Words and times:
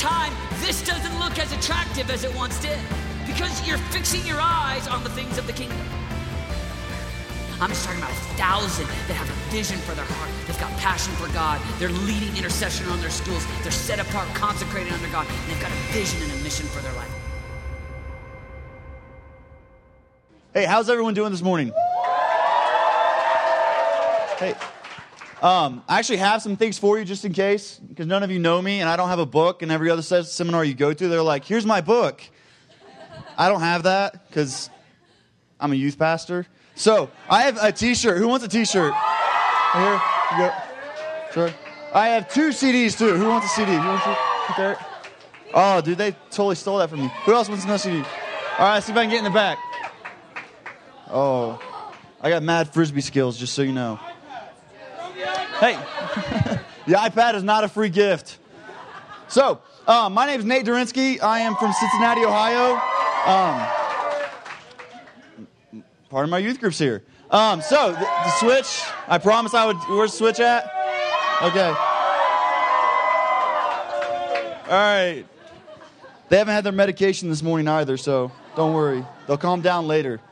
time, 0.00 0.32
this 0.60 0.82
doesn't 0.82 1.18
look 1.18 1.38
as 1.38 1.52
attractive 1.52 2.10
as 2.10 2.24
it 2.24 2.34
once 2.34 2.58
did 2.60 2.78
because 3.26 3.66
you're 3.68 3.76
fixing 3.92 4.26
your 4.26 4.40
eyes 4.40 4.88
on 4.88 5.04
the 5.04 5.10
things 5.10 5.36
of 5.36 5.46
the 5.46 5.52
kingdom. 5.52 5.78
I'm 7.60 7.68
just 7.68 7.84
talking 7.84 8.00
about 8.00 8.10
a 8.10 8.22
thousand 8.40 8.86
that 8.86 9.14
have 9.14 9.28
a 9.28 9.52
vision 9.52 9.76
for 9.80 9.94
their 9.94 10.06
heart. 10.06 10.30
They've 10.46 10.58
got 10.58 10.70
passion 10.78 11.12
for 11.16 11.30
God. 11.34 11.60
They're 11.78 11.90
leading 11.90 12.34
intercession 12.34 12.86
on 12.88 12.98
their 13.02 13.10
schools. 13.10 13.44
They're 13.62 13.70
set 13.70 14.00
apart, 14.00 14.26
consecrated 14.28 14.90
under 14.90 15.08
God. 15.08 15.26
And 15.28 15.50
they've 15.50 15.60
got 15.60 15.70
a 15.70 15.92
vision 15.92 16.22
and 16.22 16.32
a 16.32 16.42
mission 16.42 16.64
for 16.68 16.80
their 16.80 16.94
life. 16.94 17.12
Hey, 20.54 20.64
how's 20.64 20.88
everyone 20.88 21.12
doing 21.12 21.30
this 21.30 21.42
morning? 21.42 21.72
Hey, 24.38 24.54
um, 25.42 25.82
I 25.88 25.98
actually 25.98 26.18
have 26.18 26.42
some 26.42 26.56
things 26.56 26.78
for 26.78 26.98
you 26.98 27.04
just 27.04 27.24
in 27.24 27.32
case, 27.32 27.78
because 27.78 28.06
none 28.06 28.22
of 28.22 28.30
you 28.30 28.38
know 28.38 28.60
me 28.60 28.80
and 28.80 28.88
I 28.88 28.96
don't 28.96 29.08
have 29.08 29.18
a 29.18 29.26
book. 29.26 29.62
And 29.62 29.72
every 29.72 29.90
other 29.90 30.02
seminar 30.02 30.64
you 30.64 30.74
go 30.74 30.92
to, 30.92 31.08
they're 31.08 31.22
like, 31.22 31.44
here's 31.44 31.66
my 31.66 31.80
book. 31.80 32.22
I 33.38 33.48
don't 33.48 33.60
have 33.60 33.84
that 33.84 34.28
because 34.28 34.68
I'm 35.58 35.72
a 35.72 35.76
youth 35.76 35.98
pastor. 35.98 36.46
So 36.74 37.10
I 37.28 37.42
have 37.42 37.58
a 37.62 37.72
T-shirt. 37.72 38.18
Who 38.18 38.28
wants 38.28 38.44
a 38.44 38.48
T-shirt? 38.48 38.92
Here, 39.74 40.02
you 40.32 40.38
go. 40.38 40.52
Sure. 41.32 41.54
I 41.92 42.08
have 42.08 42.32
two 42.32 42.50
CDs 42.50 42.98
too. 42.98 43.16
Who 43.16 43.28
wants 43.28 43.46
a 43.46 43.50
CD? 43.50 43.72
You 43.72 43.78
want 43.78 44.06
a? 44.06 44.76
Oh, 45.52 45.80
dude, 45.80 45.98
they 45.98 46.12
totally 46.30 46.54
stole 46.54 46.78
that 46.78 46.90
from 46.90 47.00
me. 47.00 47.10
Who 47.24 47.34
else 47.34 47.48
wants 47.48 47.64
no 47.66 47.76
CD? 47.76 47.98
All 48.58 48.66
right, 48.66 48.82
see 48.82 48.92
if 48.92 48.98
I 48.98 49.02
can 49.02 49.10
get 49.10 49.18
in 49.18 49.24
the 49.24 49.30
back. 49.30 49.58
Oh, 51.08 51.60
I 52.20 52.30
got 52.30 52.42
mad 52.42 52.72
frisbee 52.72 53.00
skills, 53.00 53.36
just 53.36 53.54
so 53.54 53.62
you 53.62 53.72
know. 53.72 53.98
Hey, 55.60 55.74
the 56.86 56.94
iPad 56.94 57.34
is 57.34 57.42
not 57.42 57.64
a 57.64 57.68
free 57.68 57.90
gift. 57.90 58.38
So, 59.28 59.60
um, 59.86 60.14
my 60.14 60.24
name 60.24 60.40
is 60.40 60.46
Nate 60.46 60.64
Durinsky. 60.64 61.20
I 61.20 61.40
am 61.40 61.54
from 61.56 61.74
Cincinnati, 61.74 62.24
Ohio. 62.24 62.80
Um, 63.26 63.66
part 66.08 66.24
of 66.24 66.30
my 66.30 66.38
youth 66.38 66.60
groups 66.60 66.78
here. 66.78 67.02
Um, 67.30 67.60
so, 67.60 67.92
the, 67.92 67.98
the, 67.98 68.30
switch, 68.38 68.80
I 69.06 69.18
promise 69.18 69.52
I 69.52 69.66
would. 69.66 69.76
Where's 69.90 70.14
switch 70.14 70.40
at? 70.40 70.64
Okay. 71.42 71.74
All 74.64 74.70
right. 74.70 75.26
They 76.30 76.38
haven't 76.38 76.54
had 76.54 76.64
their 76.64 76.72
medication 76.72 77.28
this 77.28 77.42
morning 77.42 77.68
either, 77.68 77.98
so 77.98 78.32
don't 78.56 78.72
worry. 78.72 79.04
They'll 79.26 79.36
calm 79.36 79.60
down 79.60 79.86
later. 79.86 80.22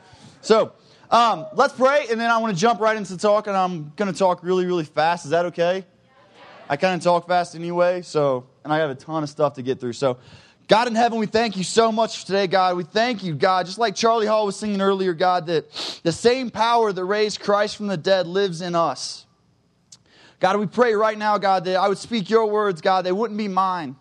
So, 0.41 0.71
um, 1.11 1.47
let's 1.53 1.73
pray, 1.73 2.05
and 2.11 2.19
then 2.19 2.29
I 2.29 2.37
want 2.37 2.53
to 2.53 2.59
jump 2.59 2.79
right 2.79 2.95
into 2.95 3.17
talk, 3.17 3.47
and 3.47 3.57
I'm 3.57 3.91
going 3.95 4.11
to 4.11 4.17
talk 4.17 4.43
really, 4.43 4.65
really 4.65 4.83
fast. 4.83 5.25
Is 5.25 5.31
that 5.31 5.45
okay? 5.47 5.83
I 6.69 6.77
kind 6.77 6.95
of 6.95 7.03
talk 7.03 7.27
fast 7.27 7.55
anyway, 7.55 8.03
so, 8.03 8.45
and 8.63 8.71
I 8.71 8.77
have 8.77 8.91
a 8.91 8.95
ton 8.95 9.23
of 9.23 9.29
stuff 9.29 9.55
to 9.55 9.63
get 9.63 9.79
through. 9.79 9.93
So, 9.93 10.17
God 10.67 10.87
in 10.87 10.93
heaven, 10.93 11.17
we 11.17 11.25
thank 11.25 11.57
you 11.57 11.63
so 11.63 11.91
much 11.91 12.19
for 12.19 12.27
today, 12.27 12.45
God. 12.45 12.77
We 12.77 12.83
thank 12.83 13.23
you, 13.23 13.33
God, 13.33 13.65
just 13.65 13.79
like 13.79 13.95
Charlie 13.95 14.27
Hall 14.27 14.45
was 14.45 14.55
singing 14.55 14.81
earlier, 14.81 15.15
God, 15.15 15.47
that 15.47 15.71
the 16.03 16.11
same 16.11 16.51
power 16.51 16.93
that 16.93 17.03
raised 17.03 17.39
Christ 17.39 17.75
from 17.75 17.87
the 17.87 17.97
dead 17.97 18.27
lives 18.27 18.61
in 18.61 18.75
us. 18.75 19.25
God, 20.39 20.59
we 20.59 20.67
pray 20.67 20.93
right 20.93 21.17
now, 21.17 21.39
God, 21.39 21.65
that 21.65 21.75
I 21.75 21.87
would 21.89 21.97
speak 21.97 22.29
your 22.29 22.45
words, 22.45 22.81
God, 22.81 23.03
they 23.03 23.11
wouldn't 23.11 23.37
be 23.39 23.47
mine. 23.47 23.95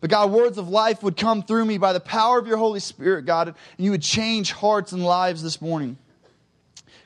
But 0.00 0.10
God, 0.10 0.32
words 0.32 0.58
of 0.58 0.68
life 0.68 1.04
would 1.04 1.16
come 1.16 1.44
through 1.44 1.64
me 1.64 1.78
by 1.78 1.92
the 1.92 2.00
power 2.00 2.40
of 2.40 2.48
your 2.48 2.56
Holy 2.56 2.80
Spirit, 2.80 3.24
God, 3.24 3.48
and 3.48 3.56
you 3.78 3.92
would 3.92 4.02
change 4.02 4.50
hearts 4.50 4.90
and 4.90 5.04
lives 5.04 5.44
this 5.44 5.62
morning. 5.62 5.96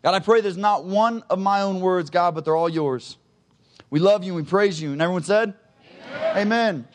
God, 0.03 0.15
I 0.15 0.19
pray 0.19 0.41
there's 0.41 0.57
not 0.57 0.85
one 0.85 1.23
of 1.31 1.39
my 1.39 1.63
own 1.63 1.81
words, 1.81 2.11
God, 2.11 2.35
but 2.35 2.45
they're 2.45 2.57
all 2.57 2.69
yours. 2.69 3.17
We 3.91 4.01
love 4.01 4.25
you 4.25 4.37
and 4.37 4.45
we 4.45 4.49
praise 4.49 4.81
you. 4.81 4.93
And 4.93 5.01
everyone 5.01 5.23
said, 5.23 5.55
Amen. 6.15 6.37
Amen. 6.37 6.89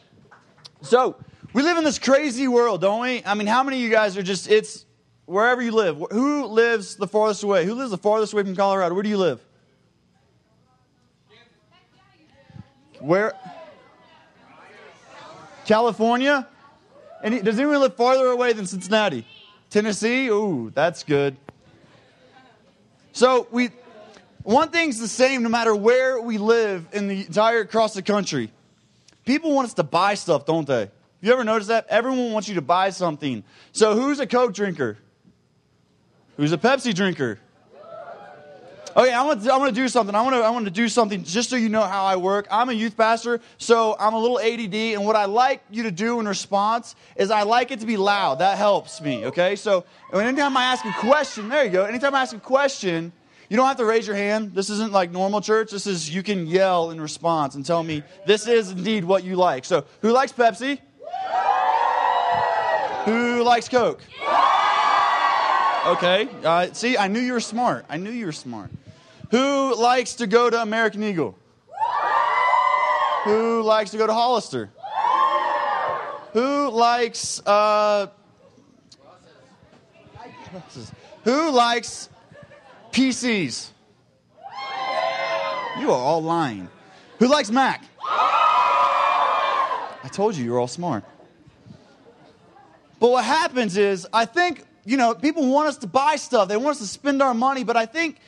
So, 0.81 1.15
we 1.53 1.63
live 1.63 1.77
in 1.77 1.83
this 1.83 1.99
crazy 1.99 2.47
world, 2.47 2.81
don't 2.81 3.01
we? 3.01 3.23
I 3.25 3.33
mean, 3.33 3.47
how 3.47 3.63
many 3.63 3.77
of 3.77 3.83
you 3.83 3.89
guys 3.89 4.17
are 4.17 4.23
just, 4.23 4.49
it's 4.49 4.85
wherever 5.27 5.61
you 5.61 5.71
live. 5.71 6.01
Who 6.11 6.45
lives 6.45 6.95
the 6.95 7.07
farthest 7.07 7.43
away? 7.43 7.65
Who 7.65 7.75
lives 7.75 7.91
the 7.91 7.97
farthest 7.97 8.33
away 8.33 8.43
from 8.43 8.55
Colorado? 8.55 8.95
Where 8.95 9.03
do 9.03 9.09
you 9.09 9.17
live? 9.17 9.43
Where? 12.99 13.33
California? 15.65 16.47
And 17.23 17.43
does 17.43 17.59
anyone 17.59 17.79
live 17.79 17.95
farther 17.95 18.27
away 18.27 18.53
than 18.53 18.65
Cincinnati? 18.65 19.27
Tennessee? 19.69 20.27
Ooh, 20.29 20.71
that's 20.73 21.03
good. 21.03 21.37
So 23.17 23.47
we, 23.49 23.71
one 24.43 24.69
thing's 24.69 24.99
the 24.99 25.07
same 25.07 25.41
no 25.41 25.49
matter 25.49 25.75
where 25.75 26.21
we 26.21 26.37
live 26.37 26.87
in 26.93 27.07
the 27.07 27.25
entire 27.25 27.61
across 27.61 27.95
the 27.95 28.03
country. 28.03 28.51
People 29.25 29.55
want 29.55 29.65
us 29.65 29.73
to 29.73 29.83
buy 29.83 30.13
stuff, 30.13 30.45
don't 30.45 30.67
they? 30.67 30.91
You 31.21 31.33
ever 31.33 31.43
notice 31.43 31.69
that? 31.69 31.87
Everyone 31.89 32.31
wants 32.31 32.47
you 32.47 32.53
to 32.55 32.61
buy 32.61 32.91
something. 32.91 33.43
So 33.71 33.95
who's 33.95 34.19
a 34.19 34.27
Coke 34.27 34.53
drinker? 34.53 34.99
Who's 36.35 36.51
a 36.51 36.59
Pepsi 36.59 36.93
drinker? 36.93 37.39
Okay, 38.97 39.13
I 39.13 39.21
want 39.21 39.43
to, 39.43 39.53
I 39.53 39.57
want 39.57 39.75
to 39.75 39.79
do 39.79 39.87
something. 39.87 40.15
I 40.15 40.23
want 40.23 40.35
to, 40.35 40.41
I 40.41 40.49
want 40.49 40.65
to 40.65 40.71
do 40.71 40.89
something 40.89 41.23
just 41.23 41.51
so 41.51 41.55
you 41.55 41.69
know 41.69 41.83
how 41.83 42.05
I 42.05 42.15
work. 42.15 42.47
I'm 42.49 42.69
a 42.69 42.73
youth 42.73 42.97
pastor, 42.97 43.39
so 43.59 43.95
I'm 43.99 44.15
a 44.15 44.19
little 44.19 44.39
ADD, 44.39 44.73
and 44.73 45.05
what 45.05 45.15
I 45.15 45.25
like 45.25 45.61
you 45.69 45.83
to 45.83 45.91
do 45.91 46.19
in 46.19 46.27
response 46.27 46.95
is 47.15 47.29
I 47.29 47.43
like 47.43 47.69
it 47.69 47.81
to 47.81 47.85
be 47.85 47.95
loud. 47.95 48.39
That 48.39 48.57
helps 48.57 48.99
me, 48.99 49.27
okay? 49.27 49.55
So 49.55 49.85
anytime 50.11 50.57
I 50.57 50.63
ask 50.63 50.83
a 50.83 50.93
question, 50.93 51.47
there 51.47 51.63
you 51.63 51.69
go. 51.69 51.83
Anytime 51.83 52.15
I 52.15 52.21
ask 52.21 52.35
a 52.35 52.39
question, 52.39 53.11
you 53.49 53.55
don't 53.55 53.67
have 53.67 53.77
to 53.77 53.85
raise 53.85 54.07
your 54.07 54.15
hand. 54.15 54.55
This 54.55 54.71
isn't 54.71 54.91
like 54.91 55.11
normal 55.11 55.41
church. 55.41 55.69
This 55.69 55.85
is 55.85 56.09
you 56.09 56.23
can 56.23 56.47
yell 56.47 56.89
in 56.89 56.99
response 56.99 57.53
and 57.53 57.63
tell 57.63 57.83
me 57.83 58.01
this 58.25 58.47
is 58.47 58.71
indeed 58.71 59.05
what 59.05 59.23
you 59.23 59.35
like. 59.35 59.63
So 59.65 59.85
who 60.01 60.11
likes 60.11 60.31
Pepsi? 60.31 60.79
Who 63.05 63.43
likes 63.43 63.69
Coke? 63.69 64.01
Okay. 65.85 66.27
Uh, 66.43 66.73
see, 66.73 66.97
I 66.97 67.07
knew 67.07 67.19
you 67.19 67.33
were 67.33 67.39
smart. 67.39 67.85
I 67.89 67.97
knew 67.97 68.09
you 68.09 68.25
were 68.25 68.31
smart. 68.31 68.71
Who 69.31 69.75
likes 69.75 70.15
to 70.15 70.27
go 70.27 70.49
to 70.49 70.61
American 70.61 71.03
Eagle? 71.03 71.37
Who 73.23 73.61
likes 73.61 73.91
to 73.91 73.97
go 73.97 74.07
to 74.07 74.13
Hollister? 74.13 74.69
Who 76.33 76.69
likes 76.69 77.45
uh, 77.45 78.07
who 81.23 81.51
likes 81.51 82.09
PCs? 82.91 83.69
You 85.79 85.91
are 85.91 85.99
all 85.99 86.23
lying. 86.23 86.69
Who 87.19 87.27
likes 87.27 87.51
Mac? 87.51 87.83
I 90.03 90.09
told 90.11 90.35
you 90.35 90.45
you're 90.45 90.59
all 90.59 90.67
smart. 90.67 91.03
But 92.99 93.11
what 93.11 93.25
happens 93.25 93.77
is, 93.77 94.07
I 94.11 94.25
think, 94.25 94.63
you 94.85 94.97
know, 94.97 95.13
people 95.13 95.51
want 95.51 95.67
us 95.67 95.77
to 95.77 95.87
buy 95.87 96.15
stuff. 96.15 96.47
They 96.47 96.57
want 96.57 96.75
us 96.75 96.79
to 96.79 96.87
spend 96.87 97.21
our 97.21 97.33
money, 97.33 97.63
but 97.63 97.75
I 97.77 97.85
think 97.85 98.19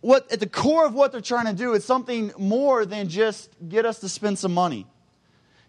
what 0.00 0.30
at 0.32 0.40
the 0.40 0.48
core 0.48 0.86
of 0.86 0.94
what 0.94 1.12
they're 1.12 1.20
trying 1.20 1.46
to 1.46 1.52
do 1.52 1.74
is 1.74 1.84
something 1.84 2.32
more 2.38 2.86
than 2.86 3.08
just 3.08 3.50
get 3.68 3.84
us 3.84 4.00
to 4.00 4.08
spend 4.08 4.38
some 4.38 4.54
money. 4.54 4.86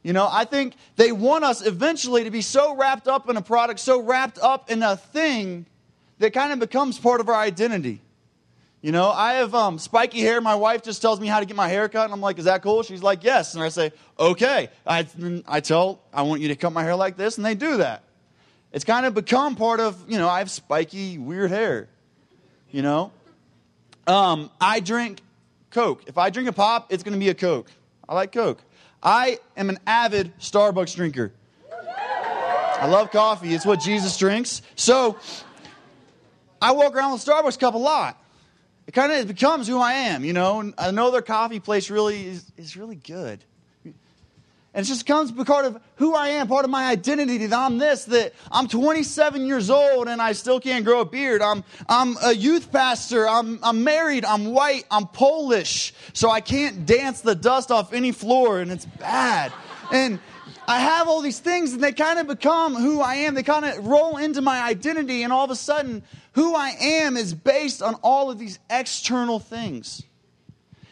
You 0.04 0.14
know, 0.14 0.30
I 0.32 0.46
think 0.46 0.76
they 0.96 1.12
want 1.12 1.44
us 1.44 1.66
eventually 1.66 2.24
to 2.24 2.32
be 2.32 2.42
so 2.42 2.76
wrapped 2.76 3.08
up 3.08 3.30
in 3.30 3.38
a 3.38 3.42
product, 3.42 3.80
so 3.80 4.02
wrapped 4.02 4.40
up 4.40 4.72
in 4.72 4.82
a 4.82 4.96
thing 4.96 5.66
that 6.20 6.32
kind 6.34 6.54
of 6.54 6.60
becomes 6.60 6.98
part 6.98 7.20
of 7.20 7.28
our 7.28 7.36
identity. 7.36 8.02
You 8.82 8.94
know, 8.94 9.10
I 9.10 9.34
have 9.34 9.54
um, 9.54 9.78
spiky 9.78 10.22
hair. 10.22 10.40
My 10.40 10.56
wife 10.56 10.84
just 10.84 11.02
tells 11.02 11.20
me 11.20 11.28
how 11.28 11.42
to 11.42 11.46
get 11.46 11.58
my 11.58 11.68
hair 11.68 11.90
cut, 11.90 12.06
and 12.06 12.14
I'm 12.14 12.22
like, 12.22 12.40
"Is 12.40 12.46
that 12.46 12.62
cool?" 12.62 12.82
She's 12.82 13.04
like, 13.04 13.26
"Yes," 13.26 13.56
and 13.56 13.62
I 13.62 13.68
say, 13.68 13.92
"Okay." 14.18 14.70
I, 14.88 15.06
I 15.46 15.60
tell, 15.60 16.00
"I 16.14 16.22
want 16.22 16.40
you 16.42 16.48
to 16.48 16.56
cut 16.56 16.72
my 16.72 16.84
hair 16.84 16.96
like 16.96 17.18
this," 17.18 17.36
and 17.36 17.46
they 17.46 17.56
do 17.56 17.78
that. 17.78 18.04
It's 18.72 18.86
kind 18.86 19.06
of 19.06 19.14
become 19.14 19.56
part 19.56 19.82
of, 19.82 20.02
you 20.08 20.18
know, 20.18 20.30
I 20.30 20.40
have 20.40 20.50
spiky, 20.50 21.18
weird 21.18 21.50
hair. 21.50 21.90
You 22.72 22.84
know? 22.84 23.12
Um, 24.10 24.50
I 24.60 24.80
drink 24.80 25.22
Coke. 25.70 26.06
If 26.08 26.18
I 26.18 26.32
drink 26.32 26.50
a 26.50 26.52
pop, 26.52 26.92
it's 26.92 27.04
going 27.04 27.14
to 27.14 27.20
be 27.20 27.30
a 27.30 27.36
Coke. 27.36 27.70
I 28.08 28.16
like 28.16 28.32
Coke. 28.32 28.60
I 29.04 29.38
am 29.56 29.70
an 29.70 29.78
avid 29.86 30.36
Starbucks 30.40 30.96
drinker. 30.96 31.32
I 31.72 32.88
love 32.88 33.12
coffee. 33.12 33.54
It's 33.54 33.68
what 33.68 33.82
Jesus 33.82 34.18
drinks. 34.18 34.64
So 34.76 35.20
I 36.60 36.72
walk 36.72 36.96
around 36.96 37.12
with 37.12 37.24
Starbucks 37.24 37.60
cup 37.60 37.76
a 37.76 37.78
lot. 37.78 38.20
It 38.88 38.94
kind 38.94 39.12
of 39.12 39.28
becomes 39.28 39.68
who 39.68 39.78
I 39.78 39.94
am, 39.94 40.26
you 40.26 40.34
know. 40.34 40.74
I 40.76 40.90
know 40.90 41.12
their 41.12 41.22
coffee 41.22 41.60
place 41.60 41.92
really 41.92 42.26
is, 42.26 42.52
is 42.58 42.76
really 42.76 42.96
good. 42.96 43.46
And 44.74 44.86
it 44.86 44.88
just 44.88 45.08
comes 45.08 45.32
part 45.32 45.66
of 45.66 45.82
who 45.96 46.14
I 46.14 46.30
am, 46.30 46.48
part 46.48 46.64
of 46.64 46.70
my 46.70 46.90
identity 46.90 47.38
that 47.48 47.58
I'm 47.58 47.80
this, 47.80 48.06
that 48.06 48.34
I'm 48.52 48.68
27 48.68 49.48
years 49.48 49.72
old 49.72 50.08
and 50.08 50.22
I 50.22 50.34
still 50.34 50.60
can't 50.60 50.86
grow 50.86 51.02
a 51.02 51.06
beard. 51.06 51.42
I'm, 51.42 51.64
I'm 51.88 52.16
a 52.22 52.34
youth 52.34 52.72
pastor. 52.72 53.28
I'm, 53.28 53.60
I'm 53.64 53.84
married. 53.84 54.26
I'm 54.26 54.52
white. 54.52 54.86
I'm 54.92 55.08
Polish. 55.08 55.94
So 56.14 56.30
I 56.30 56.42
can't 56.42 56.86
dance 56.86 57.22
the 57.22 57.34
dust 57.34 57.72
off 57.72 57.94
any 57.94 58.12
floor 58.12 58.60
and 58.60 58.72
it's 58.72 58.86
bad. 58.86 59.52
And 59.92 60.20
I 60.68 60.80
have 60.80 61.08
all 61.08 61.22
these 61.22 61.40
things 61.40 61.74
and 61.74 61.82
they 61.82 61.92
kind 61.92 62.20
of 62.20 62.28
become 62.28 62.76
who 62.76 63.02
I 63.02 63.16
am. 63.16 63.34
They 63.34 63.42
kind 63.42 63.66
of 63.66 63.88
roll 63.88 64.18
into 64.18 64.42
my 64.42 64.62
identity 64.62 65.24
and 65.24 65.34
all 65.34 65.46
of 65.46 65.52
a 65.52 65.56
sudden 65.56 66.04
who 66.34 66.54
I 66.54 66.76
am 66.80 67.18
is 67.18 67.34
based 67.34 67.82
on 67.82 67.96
all 67.96 68.30
of 68.30 68.38
these 68.38 68.60
external 68.70 69.40
things. 69.40 70.04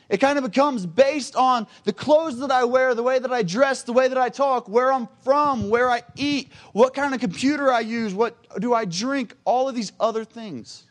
It 0.10 0.18
kind 0.20 0.38
of 0.38 0.46
becomes 0.46 0.86
based 0.86 1.36
on 1.36 1.68
the 1.84 1.92
clothes 1.92 2.40
that 2.40 2.52
I 2.52 2.64
wear, 2.64 2.96
the 2.96 3.04
way 3.04 3.20
that 3.20 3.32
I 3.32 3.44
dress, 3.44 3.84
the 3.84 3.92
way 3.92 4.08
that 4.08 4.18
I 4.18 4.30
talk, 4.30 4.70
where 4.70 4.92
I'm 4.92 5.10
from, 5.24 5.70
where 5.70 5.90
I 5.90 6.02
eat, 6.16 6.52
what 6.72 6.94
kind 6.94 7.14
of 7.14 7.20
computer 7.20 7.72
I 7.72 7.82
use, 7.82 8.14
what 8.14 8.38
do 8.60 8.74
I 8.74 8.86
drink, 8.86 9.36
all 9.44 9.68
of 9.68 9.76
these 9.76 9.92
other 10.00 10.24
things. 10.24 10.86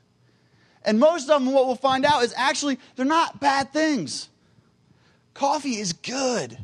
And 0.84 1.00
most 1.00 1.30
of 1.30 1.42
them, 1.42 1.52
what 1.52 1.66
we'll 1.66 1.76
find 1.76 2.04
out 2.04 2.22
is 2.24 2.34
actually 2.36 2.78
they're 2.94 3.06
not 3.06 3.40
bad 3.40 3.72
things. 3.72 4.28
Coffee 5.32 5.76
is 5.76 5.92
good. 5.94 6.58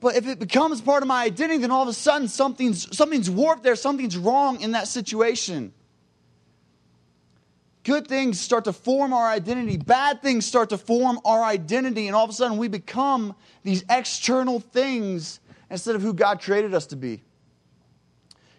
But 0.00 0.16
if 0.16 0.26
it 0.26 0.38
becomes 0.38 0.80
part 0.80 1.02
of 1.02 1.08
my 1.08 1.24
identity, 1.24 1.58
then 1.58 1.70
all 1.70 1.82
of 1.82 1.88
a 1.88 1.92
sudden 1.92 2.28
something's, 2.28 2.94
something's 2.96 3.30
warped 3.30 3.62
there, 3.62 3.74
something's 3.74 4.16
wrong 4.16 4.60
in 4.60 4.72
that 4.72 4.86
situation. 4.86 5.72
Good 7.84 8.08
things 8.08 8.40
start 8.40 8.64
to 8.64 8.72
form 8.72 9.12
our 9.12 9.28
identity. 9.28 9.76
Bad 9.76 10.22
things 10.22 10.46
start 10.46 10.70
to 10.70 10.78
form 10.78 11.20
our 11.24 11.44
identity. 11.44 12.06
And 12.06 12.16
all 12.16 12.24
of 12.24 12.30
a 12.30 12.32
sudden, 12.32 12.56
we 12.56 12.66
become 12.66 13.34
these 13.62 13.84
external 13.90 14.58
things 14.58 15.40
instead 15.70 15.94
of 15.94 16.00
who 16.00 16.14
God 16.14 16.40
created 16.40 16.74
us 16.74 16.86
to 16.86 16.96
be. 16.96 17.22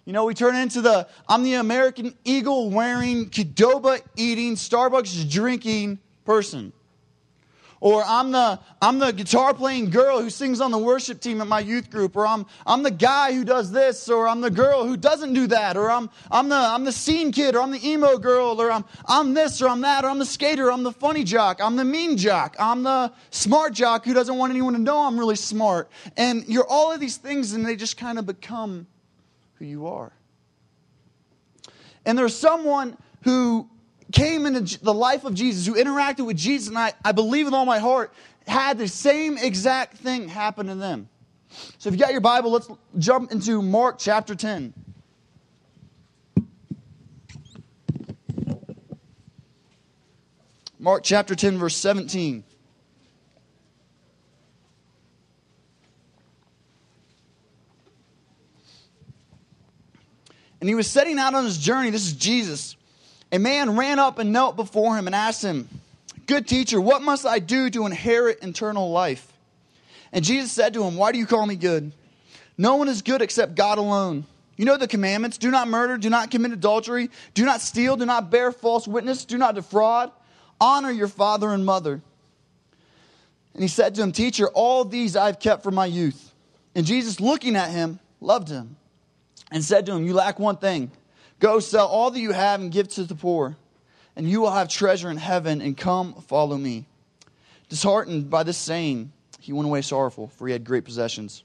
You 0.06 0.13
know, 0.13 0.25
we 0.25 0.36
turn 0.36 0.56
into 0.56 0.81
the 0.81 1.07
I'm 1.27 1.42
the 1.42 1.56
American 1.56 2.16
Eagle 2.24 2.69
wearing, 2.69 3.31
Qdoba 3.31 4.01
eating, 4.16 4.54
Starbucks 4.54 5.30
drinking 5.30 5.98
person. 6.24 6.72
Or 7.81 8.04
I'm 8.06 8.31
the, 8.31 8.60
I'm 8.81 9.00
the 9.00 9.12
guitar 9.12 9.54
playing 9.54 9.89
girl 9.89 10.22
who 10.22 10.30
sings 10.30 10.62
on 10.62 10.72
the 10.72 10.77
worship 10.77 11.19
team 11.19 11.42
at 11.42 11.48
my 11.48 11.60
youth 11.60 11.89
group. 11.89 12.16
Or 12.16 12.25
I'm, 12.25 12.45
I'm 12.66 12.83
the 12.83 12.92
guy 12.92 13.33
who 13.33 13.44
does 13.44 13.72
this. 13.72 14.10
Or 14.10 14.27
I'm 14.27 14.42
the 14.42 14.50
girl 14.50 14.86
who 14.86 14.98
doesn't 14.98 15.33
do 15.33 15.48
that. 15.48 15.77
Or 15.77 15.92
I'm, 15.92 16.10
I'm, 16.31 16.50
the, 16.50 16.56
I'm 16.56 16.86
the 16.86 16.92
scene 16.92 17.31
kid. 17.31 17.56
Or 17.56 17.62
I'm 17.62 17.72
the 17.72 17.88
emo 17.88 18.18
girl. 18.18 18.62
Or 18.62 18.72
I'm, 18.72 18.86
I'm 19.07 19.33
this 19.33 19.62
or 19.62 19.69
I'm 19.69 19.81
that. 19.81 20.06
Or 20.06 20.10
I'm 20.10 20.19
the 20.19 20.25
skater. 20.25 20.68
Or 20.68 20.72
I'm 20.72 20.83
the 20.83 20.92
funny 20.92 21.24
jock. 21.24 21.62
I'm 21.62 21.75
the 21.75 21.86
mean 21.86 22.18
jock. 22.18 22.56
I'm 22.60 22.83
the 22.83 23.12
smart 23.30 23.74
jock 23.74 24.06
who 24.06 24.13
doesn't 24.13 24.38
want 24.38 24.51
anyone 24.51 24.74
to 24.74 24.80
know 24.80 25.00
I'm 25.00 25.19
really 25.19 25.36
smart. 25.36 25.89
And 26.18 26.45
you're 26.48 26.68
all 26.68 26.92
of 26.92 27.00
these 27.00 27.18
things 27.18 27.54
and 27.54 27.66
they 27.66 27.75
just 27.75 27.98
kind 27.98 28.18
of 28.18 28.25
become 28.25 28.88
who 29.56 29.66
you 29.66 29.88
are. 29.88 30.13
And 32.06 32.18
there's 32.18 32.36
someone 32.36 32.98
who 33.24 33.69
came 34.16 34.46
into 34.46 34.82
the 34.82 34.94
life 34.94 35.26
of 35.26 35.34
Jesus, 35.34 35.68
who 35.68 35.76
interacted 35.76 36.26
with 36.26 36.38
Jesus, 36.38 36.70
and 36.70 36.78
I, 36.78 36.94
I 37.04 37.12
believe 37.12 37.46
with 37.46 37.54
all 37.54 37.66
my 37.66 37.80
heart, 37.80 38.14
had 38.48 38.78
the 38.78 38.88
same 38.88 39.38
exact 39.38 39.98
thing 39.98 40.30
happen 40.30 40.68
to 40.68 40.76
them. 40.76 41.10
So 41.78 41.90
if 41.90 41.96
you 41.96 42.00
got 42.00 42.14
your 42.14 42.22
Bible, 42.22 42.52
let's 42.52 42.70
jump 42.98 43.32
into 43.32 43.62
Mark 43.62 43.98
chapter 44.00 44.34
10. 44.34 44.74
Mark 50.80 51.04
chapter 51.04 51.36
10, 51.36 51.58
verse 51.58 51.76
17. 51.76 52.44
And 60.62 60.70
he 60.70 60.76
was 60.76 60.88
setting 60.88 61.20
out 61.20 61.34
on 61.34 61.44
his 61.44 61.58
journey. 61.58 61.90
This 61.90 62.06
is 62.06 62.14
Jesus 62.14 62.78
a 63.31 63.39
man 63.39 63.77
ran 63.77 64.00
up 64.00 64.19
and 64.19 64.31
knelt 64.31 64.56
before 64.56 64.98
him 64.98 65.07
and 65.07 65.16
asked 65.16 65.44
him, 65.44 65.68
Good 66.27 66.48
teacher, 66.48 66.81
what 66.81 67.01
must 67.01 67.25
I 67.25 67.39
do 67.39 67.69
to 67.69 67.86
inherit 67.86 68.44
eternal 68.44 68.92
life? 68.92 69.31
And 70.12 70.24
Jesus 70.24 70.51
said 70.51 70.74
to 70.74 70.83
him, 70.83 70.95
Why 70.95 71.12
do 71.12 71.19
you 71.19 71.25
call 71.25 71.45
me 71.45 71.56
good? 71.56 71.92
No 72.57 72.77
one 72.77 72.88
is 72.88 73.01
good 73.01 73.22
except 73.22 73.56
God 73.56 73.77
alone. 73.77 74.25
You 74.56 74.66
know 74.66 74.77
the 74.77 74.88
commandments 74.88 75.38
do 75.38 75.51
not 75.51 75.68
murder, 75.68 75.98
do 75.98 76.10
not 76.10 76.31
commit 76.31 76.54
adultery, 76.54 77.10
do 77.33 77.44
not 77.44 77.60
steal, 77.60 77.98
do 77.98 78.06
not 78.06 78.31
bear 78.31 78.51
false 78.51 78.88
witness, 78.88 79.25
do 79.25 79.38
not 79.38 79.56
defraud, 79.56 80.12
honor 80.62 80.92
your 80.92 81.10
father 81.10 81.50
and 81.50 81.66
mother. 81.66 82.01
And 83.54 83.62
he 83.62 83.68
said 83.68 83.95
to 83.95 84.01
him, 84.01 84.12
Teacher, 84.12 84.48
all 84.48 84.86
these 84.86 85.16
I've 85.16 85.39
kept 85.39 85.63
from 85.63 85.75
my 85.75 85.86
youth. 85.86 86.31
And 86.74 86.86
Jesus, 86.86 87.19
looking 87.19 87.56
at 87.56 87.72
him, 87.72 88.00
loved 88.22 88.50
him 88.50 88.77
and 89.51 89.63
said 89.63 89.86
to 89.86 89.94
him, 89.94 90.06
You 90.06 90.13
lack 90.13 90.39
one 90.39 90.57
thing. 90.57 90.92
Go 91.40 91.60
sell 91.60 91.88
all 91.88 92.12
that 92.12 92.20
you 92.20 92.32
have 92.32 92.62
and 92.62 92.72
give 92.72 92.88
to 92.90 93.04
the 93.04 93.16
poor, 93.16 93.58
and 94.16 94.30
you 94.30 94.42
will 94.42 94.52
have 94.52 94.70
treasure 94.70 95.10
in 95.10 95.18
heaven, 95.18 95.62
and 95.62 95.76
come 95.76 96.14
follow 96.22 96.58
me. 96.58 96.86
Disheartened 97.70 98.30
by 98.30 98.44
this 98.44 98.58
saying, 98.58 99.12
he 99.40 99.54
went 99.54 99.68
away 99.68 99.82
sorrowful, 99.82 100.28
for 100.28 100.48
he 100.48 100.54
had 100.54 100.64
great 100.64 100.86
possessions. 100.86 101.44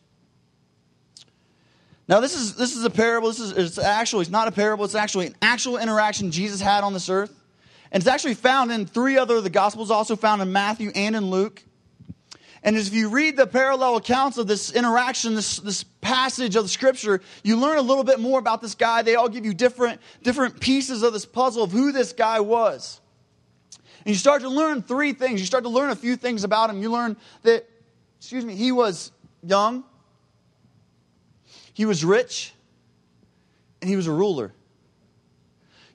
Now, 2.08 2.18
this 2.18 2.34
is, 2.34 2.56
this 2.56 2.74
is 2.74 2.84
a 2.84 2.90
parable. 2.90 3.28
This 3.28 3.38
is 3.38 3.52
it's 3.52 3.78
actually, 3.78 4.22
it's 4.22 4.30
not 4.30 4.48
a 4.48 4.52
parable, 4.52 4.84
it's 4.84 4.96
actually 4.96 5.28
an 5.28 5.36
actual 5.42 5.76
interaction 5.76 6.32
Jesus 6.32 6.60
had 6.60 6.82
on 6.82 6.92
this 6.92 7.08
earth. 7.08 7.32
And 7.92 8.00
it's 8.00 8.08
actually 8.08 8.34
found 8.34 8.72
in 8.72 8.86
three 8.86 9.16
other 9.16 9.36
of 9.36 9.44
the 9.44 9.50
Gospels, 9.50 9.90
also 9.90 10.16
found 10.16 10.42
in 10.42 10.52
Matthew 10.52 10.90
and 10.94 11.14
in 11.14 11.30
Luke. 11.30 11.62
And 12.62 12.76
if 12.76 12.92
you 12.92 13.08
read 13.08 13.36
the 13.36 13.46
parallel 13.46 13.96
accounts 13.96 14.36
of 14.36 14.46
this 14.46 14.70
interaction, 14.70 15.34
this, 15.34 15.56
this 15.56 15.82
passage 15.82 16.56
of 16.56 16.64
the 16.64 16.68
scripture, 16.68 17.22
you 17.42 17.56
learn 17.56 17.78
a 17.78 17.82
little 17.82 18.04
bit 18.04 18.20
more 18.20 18.38
about 18.38 18.60
this 18.60 18.74
guy. 18.74 19.00
They 19.00 19.14
all 19.14 19.30
give 19.30 19.46
you 19.46 19.54
different, 19.54 20.00
different 20.22 20.60
pieces 20.60 21.02
of 21.02 21.14
this 21.14 21.24
puzzle 21.24 21.62
of 21.62 21.72
who 21.72 21.90
this 21.90 22.12
guy 22.12 22.40
was. 22.40 23.00
And 24.04 24.08
you 24.08 24.14
start 24.14 24.42
to 24.42 24.48
learn 24.50 24.82
three 24.82 25.14
things. 25.14 25.40
You 25.40 25.46
start 25.46 25.64
to 25.64 25.70
learn 25.70 25.90
a 25.90 25.96
few 25.96 26.16
things 26.16 26.44
about 26.44 26.68
him. 26.68 26.82
You 26.82 26.90
learn 26.90 27.16
that, 27.42 27.66
excuse 28.18 28.44
me, 28.44 28.54
he 28.54 28.72
was 28.72 29.10
young, 29.42 29.84
he 31.72 31.86
was 31.86 32.04
rich, 32.04 32.52
and 33.80 33.88
he 33.88 33.96
was 33.96 34.06
a 34.06 34.12
ruler. 34.12 34.52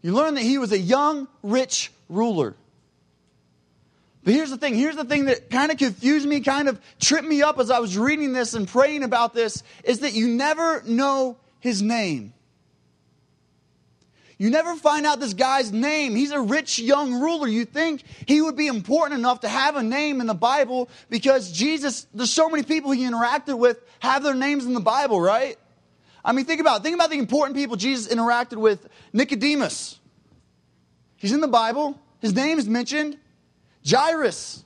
You 0.02 0.14
learn 0.14 0.34
that 0.36 0.42
he 0.42 0.58
was 0.58 0.72
a 0.72 0.80
young, 0.80 1.28
rich 1.44 1.92
ruler. 2.10 2.56
But 4.26 4.34
here's 4.34 4.50
the 4.50 4.58
thing 4.58 4.74
here's 4.74 4.96
the 4.96 5.06
thing 5.06 5.26
that 5.26 5.52
kind 5.52 5.72
of 5.72 5.78
confused 5.78 6.28
me, 6.28 6.42
kind 6.42 6.68
of 6.68 6.82
tripped 7.00 7.28
me 7.28 7.44
up 7.44 7.60
as 7.60 7.70
I 7.70 7.80
was 7.80 7.96
reading 7.96 8.34
this 8.34 8.56
and 8.56 8.68
praying 8.68 9.04
about 9.04 9.36
this 9.36 9.64
is 9.84 10.00
that 10.00 10.14
you 10.14 10.28
never 10.28 10.82
know 10.84 11.38
his 11.60 11.84
name. 11.84 12.34
You 14.38 14.50
never 14.50 14.76
find 14.76 15.06
out 15.06 15.20
this 15.20 15.36
guy's 15.36 15.72
name. 15.72 16.16
He's 16.16 16.32
a 16.32 16.42
rich 16.42 16.80
young 16.80 17.22
ruler. 17.22 17.48
You 17.48 17.66
think 17.66 18.04
he 18.26 18.42
would 18.42 18.58
be 18.58 18.68
important 18.68 19.20
enough 19.20 19.42
to 19.42 19.48
have 19.48 19.76
a 19.76 19.84
name 19.84 20.20
in 20.20 20.28
the 20.28 20.34
Bible 20.34 20.90
because 21.10 21.52
Jesus, 21.52 22.08
there's 22.14 22.34
so 22.34 22.50
many 22.50 22.64
people 22.64 22.92
he 22.92 23.04
interacted 23.04 23.58
with 23.58 23.80
have 24.00 24.24
their 24.24 24.34
names 24.34 24.66
in 24.66 24.74
the 24.74 24.82
Bible, 24.82 25.22
right? 25.22 25.58
I 26.24 26.32
mean, 26.34 26.46
think 26.46 26.60
about 26.60 26.80
it. 26.80 26.84
think 26.84 26.96
about 26.96 27.12
the 27.12 27.20
important 27.20 27.56
people 27.56 27.76
Jesus 27.76 28.14
interacted 28.14 28.58
with. 28.58 28.90
Nicodemus. 29.14 30.00
He's 31.16 31.32
in 31.32 31.40
the 31.40 31.48
Bible. 31.48 32.02
His 32.20 32.34
name 32.34 32.58
is 32.58 32.68
mentioned. 32.68 33.18
Jairus, 33.88 34.64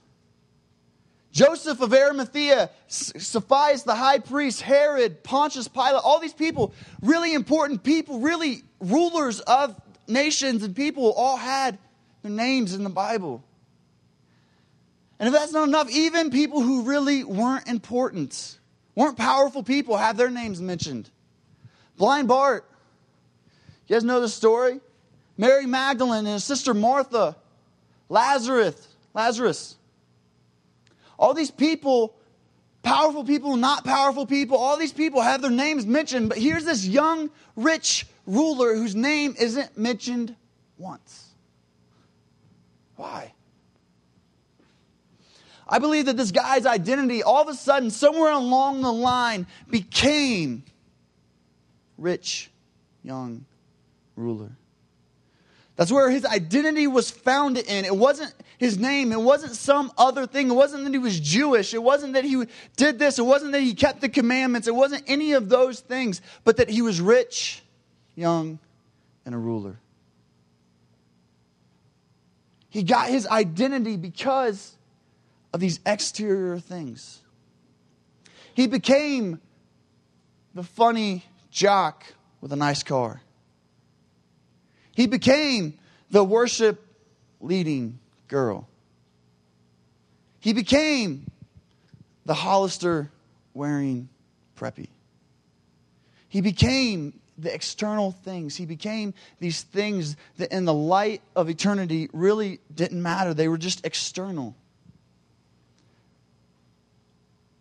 Joseph 1.31 1.81
of 1.81 1.93
Arimathea, 1.93 2.69
Caiaphas 2.89 3.83
the 3.83 3.95
high 3.95 4.19
priest, 4.19 4.61
Herod, 4.61 5.23
Pontius 5.23 5.67
Pilate, 5.67 6.01
all 6.03 6.19
these 6.19 6.33
people, 6.33 6.73
really 7.01 7.33
important 7.33 7.83
people, 7.83 8.19
really 8.19 8.63
rulers 8.79 9.39
of 9.41 9.75
nations 10.07 10.63
and 10.63 10.75
people, 10.75 11.11
all 11.13 11.37
had 11.37 11.77
their 12.23 12.31
names 12.31 12.73
in 12.73 12.83
the 12.83 12.89
Bible. 12.89 13.43
And 15.19 15.27
if 15.27 15.33
that's 15.33 15.51
not 15.51 15.67
enough, 15.67 15.91
even 15.91 16.31
people 16.31 16.61
who 16.61 16.83
really 16.83 17.23
weren't 17.23 17.67
important, 17.67 18.57
weren't 18.95 19.17
powerful 19.17 19.63
people, 19.63 19.97
have 19.97 20.17
their 20.17 20.29
names 20.29 20.61
mentioned. 20.61 21.09
Blind 21.97 22.27
Bart. 22.27 22.65
You 23.87 23.95
guys 23.95 24.03
know 24.03 24.21
the 24.21 24.29
story? 24.29 24.79
Mary 25.37 25.65
Magdalene 25.65 26.19
and 26.19 26.27
his 26.27 26.43
sister 26.43 26.73
Martha, 26.73 27.35
Lazarus, 28.07 28.88
Lazarus. 29.19 29.75
All 31.17 31.33
these 31.33 31.51
people, 31.51 32.15
powerful 32.83 33.25
people, 33.25 33.57
not 33.57 33.83
powerful 33.83 34.25
people, 34.25 34.57
all 34.57 34.77
these 34.77 34.93
people 34.93 35.21
have 35.21 35.41
their 35.41 35.51
names 35.51 35.85
mentioned, 35.85 36.29
but 36.29 36.37
here's 36.37 36.63
this 36.63 36.87
young, 36.87 37.29
rich 37.57 38.07
ruler 38.25 38.75
whose 38.75 38.95
name 38.95 39.35
isn't 39.37 39.77
mentioned 39.77 40.33
once. 40.77 41.31
Why? 42.95 43.33
I 45.67 45.79
believe 45.79 46.05
that 46.05 46.15
this 46.15 46.31
guy's 46.31 46.65
identity, 46.65 47.21
all 47.21 47.41
of 47.41 47.49
a 47.49 47.53
sudden, 47.53 47.91
somewhere 47.91 48.31
along 48.31 48.81
the 48.81 48.93
line, 48.93 49.47
became 49.69 50.63
rich, 51.97 52.49
young 53.03 53.43
ruler. 54.15 54.51
That's 55.75 55.93
where 55.93 56.09
his 56.09 56.25
identity 56.25 56.87
was 56.87 57.09
founded 57.09 57.65
in. 57.69 57.85
It 57.85 57.95
wasn't 57.95 58.33
his 58.59 58.77
name. 58.77 59.11
It 59.13 59.21
wasn't 59.21 59.55
some 59.55 59.91
other 59.97 60.27
thing. 60.27 60.49
It 60.51 60.53
wasn't 60.53 60.83
that 60.83 60.91
he 60.91 60.99
was 60.99 61.19
Jewish. 61.19 61.73
It 61.73 61.81
wasn't 61.81 62.13
that 62.13 62.25
he 62.25 62.43
did 62.75 62.99
this. 62.99 63.17
It 63.17 63.25
wasn't 63.25 63.53
that 63.53 63.61
he 63.61 63.73
kept 63.73 64.01
the 64.01 64.09
commandments. 64.09 64.67
It 64.67 64.75
wasn't 64.75 65.03
any 65.07 65.31
of 65.31 65.47
those 65.47 65.79
things, 65.79 66.21
but 66.43 66.57
that 66.57 66.69
he 66.69 66.81
was 66.81 66.99
rich, 66.99 67.63
young, 68.15 68.59
and 69.25 69.33
a 69.33 69.37
ruler. 69.37 69.79
He 72.69 72.83
got 72.83 73.09
his 73.09 73.25
identity 73.25 73.95
because 73.95 74.75
of 75.53 75.61
these 75.61 75.79
exterior 75.85 76.59
things. 76.59 77.21
He 78.53 78.67
became 78.67 79.39
the 80.53 80.63
funny 80.63 81.23
jock 81.49 82.03
with 82.41 82.51
a 82.51 82.57
nice 82.57 82.83
car. 82.83 83.21
He 84.93 85.07
became 85.07 85.79
the 86.11 86.25
worship 86.25 86.85
leading 87.39 87.99
girl. 88.29 88.69
He 90.39 90.53
became 90.53 91.29
the 92.25 92.33
Hollister 92.33 93.11
wearing 93.53 94.07
preppy. 94.57 94.87
He 96.29 96.39
became 96.39 97.19
the 97.37 97.53
external 97.53 98.11
things. 98.11 98.55
He 98.55 98.65
became 98.65 99.13
these 99.39 99.63
things 99.63 100.15
that, 100.37 100.51
in 100.51 100.65
the 100.65 100.73
light 100.73 101.21
of 101.35 101.49
eternity, 101.49 102.09
really 102.13 102.59
didn't 102.73 103.01
matter. 103.01 103.33
They 103.33 103.47
were 103.47 103.57
just 103.57 103.85
external. 103.85 104.55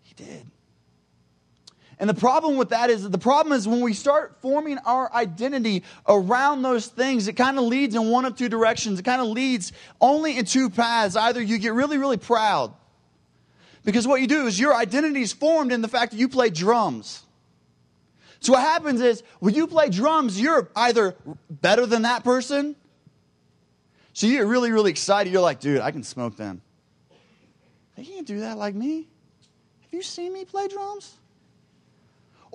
He 0.03 0.15
did. 0.15 0.47
And 2.01 2.09
the 2.09 2.15
problem 2.15 2.57
with 2.57 2.71
that 2.71 2.91
is 2.91 3.03
that 3.03 3.11
the 3.11 3.19
problem 3.19 3.53
is 3.53 3.67
when 3.67 3.81
we 3.81 3.93
start 3.93 4.37
forming 4.41 4.79
our 4.79 5.13
identity 5.13 5.83
around 6.07 6.63
those 6.63 6.87
things, 6.87 7.27
it 7.27 7.33
kind 7.33 7.59
of 7.59 7.65
leads 7.65 7.95
in 7.97 8.09
one 8.09 8.25
of 8.25 8.37
two 8.37 8.49
directions. 8.49 9.01
It 9.01 9.05
kind 9.05 9.21
of 9.21 9.29
leads 9.29 9.73
only 10.01 10.39
in 10.39 10.45
two 10.45 10.71
paths. 10.71 11.17
Either 11.17 11.43
you 11.43 11.59
get 11.59 11.73
really, 11.73 11.99
really 11.99 12.17
proud. 12.17 12.73
Because 13.85 14.07
what 14.07 14.21
you 14.21 14.27
do 14.29 14.47
is 14.47 14.61
your 14.61 14.75
identity 14.75 15.23
is 15.23 15.33
formed 15.33 15.73
in 15.73 15.83
the 15.83 15.89
fact 15.89 16.13
that 16.13 16.19
you 16.19 16.29
play 16.29 16.51
drums. 16.51 17.23
So 18.41 18.53
what 18.53 18.61
happens 18.63 19.01
is 19.01 19.25
when 19.41 19.55
you 19.55 19.67
play 19.67 19.89
drums, 19.89 20.41
you're 20.41 20.71
either 20.77 21.17
better 21.51 21.85
than 21.85 22.03
that 22.03 22.23
person. 22.23 22.77
So 24.13 24.29
you 24.29 24.39
get 24.39 24.47
really, 24.47 24.71
really 24.71 24.91
excited. 24.91 25.33
You're 25.33 25.43
like, 25.43 25.59
dude, 25.59 25.81
I 25.81 25.91
can 25.91 26.05
smoke 26.05 26.37
them. 26.37 26.63
They 27.97 28.05
can't 28.05 28.27
do 28.27 28.41
that 28.41 28.57
like 28.57 28.77
me. 28.77 29.09
Have 29.83 29.93
you 29.93 30.03
seen 30.03 30.33
me 30.33 30.45
play 30.45 30.69
drums? 30.69 31.18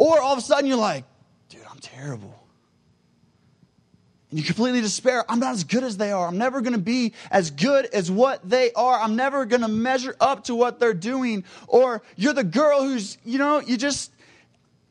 Or 0.03 0.19
all 0.19 0.33
of 0.33 0.37
a 0.37 0.41
sudden 0.41 0.65
you're 0.65 0.75
like, 0.75 1.05
dude, 1.47 1.61
I'm 1.71 1.79
terrible. 1.79 2.37
And 4.29 4.37
you 4.37 4.43
completely 4.43 4.81
despair. 4.81 5.23
I'm 5.29 5.39
not 5.39 5.53
as 5.53 5.63
good 5.63 5.85
as 5.85 5.95
they 5.95 6.11
are. 6.11 6.27
I'm 6.27 6.37
never 6.37 6.59
going 6.59 6.73
to 6.73 6.77
be 6.77 7.13
as 7.31 7.51
good 7.51 7.85
as 7.85 8.11
what 8.11 8.49
they 8.49 8.73
are. 8.73 8.99
I'm 8.99 9.15
never 9.15 9.45
going 9.45 9.61
to 9.61 9.69
measure 9.69 10.13
up 10.19 10.43
to 10.45 10.55
what 10.55 10.77
they're 10.77 10.93
doing. 10.93 11.45
Or 11.69 12.01
you're 12.17 12.33
the 12.33 12.43
girl 12.43 12.83
who's, 12.83 13.17
you 13.23 13.37
know, 13.37 13.61
you 13.61 13.77
just, 13.77 14.11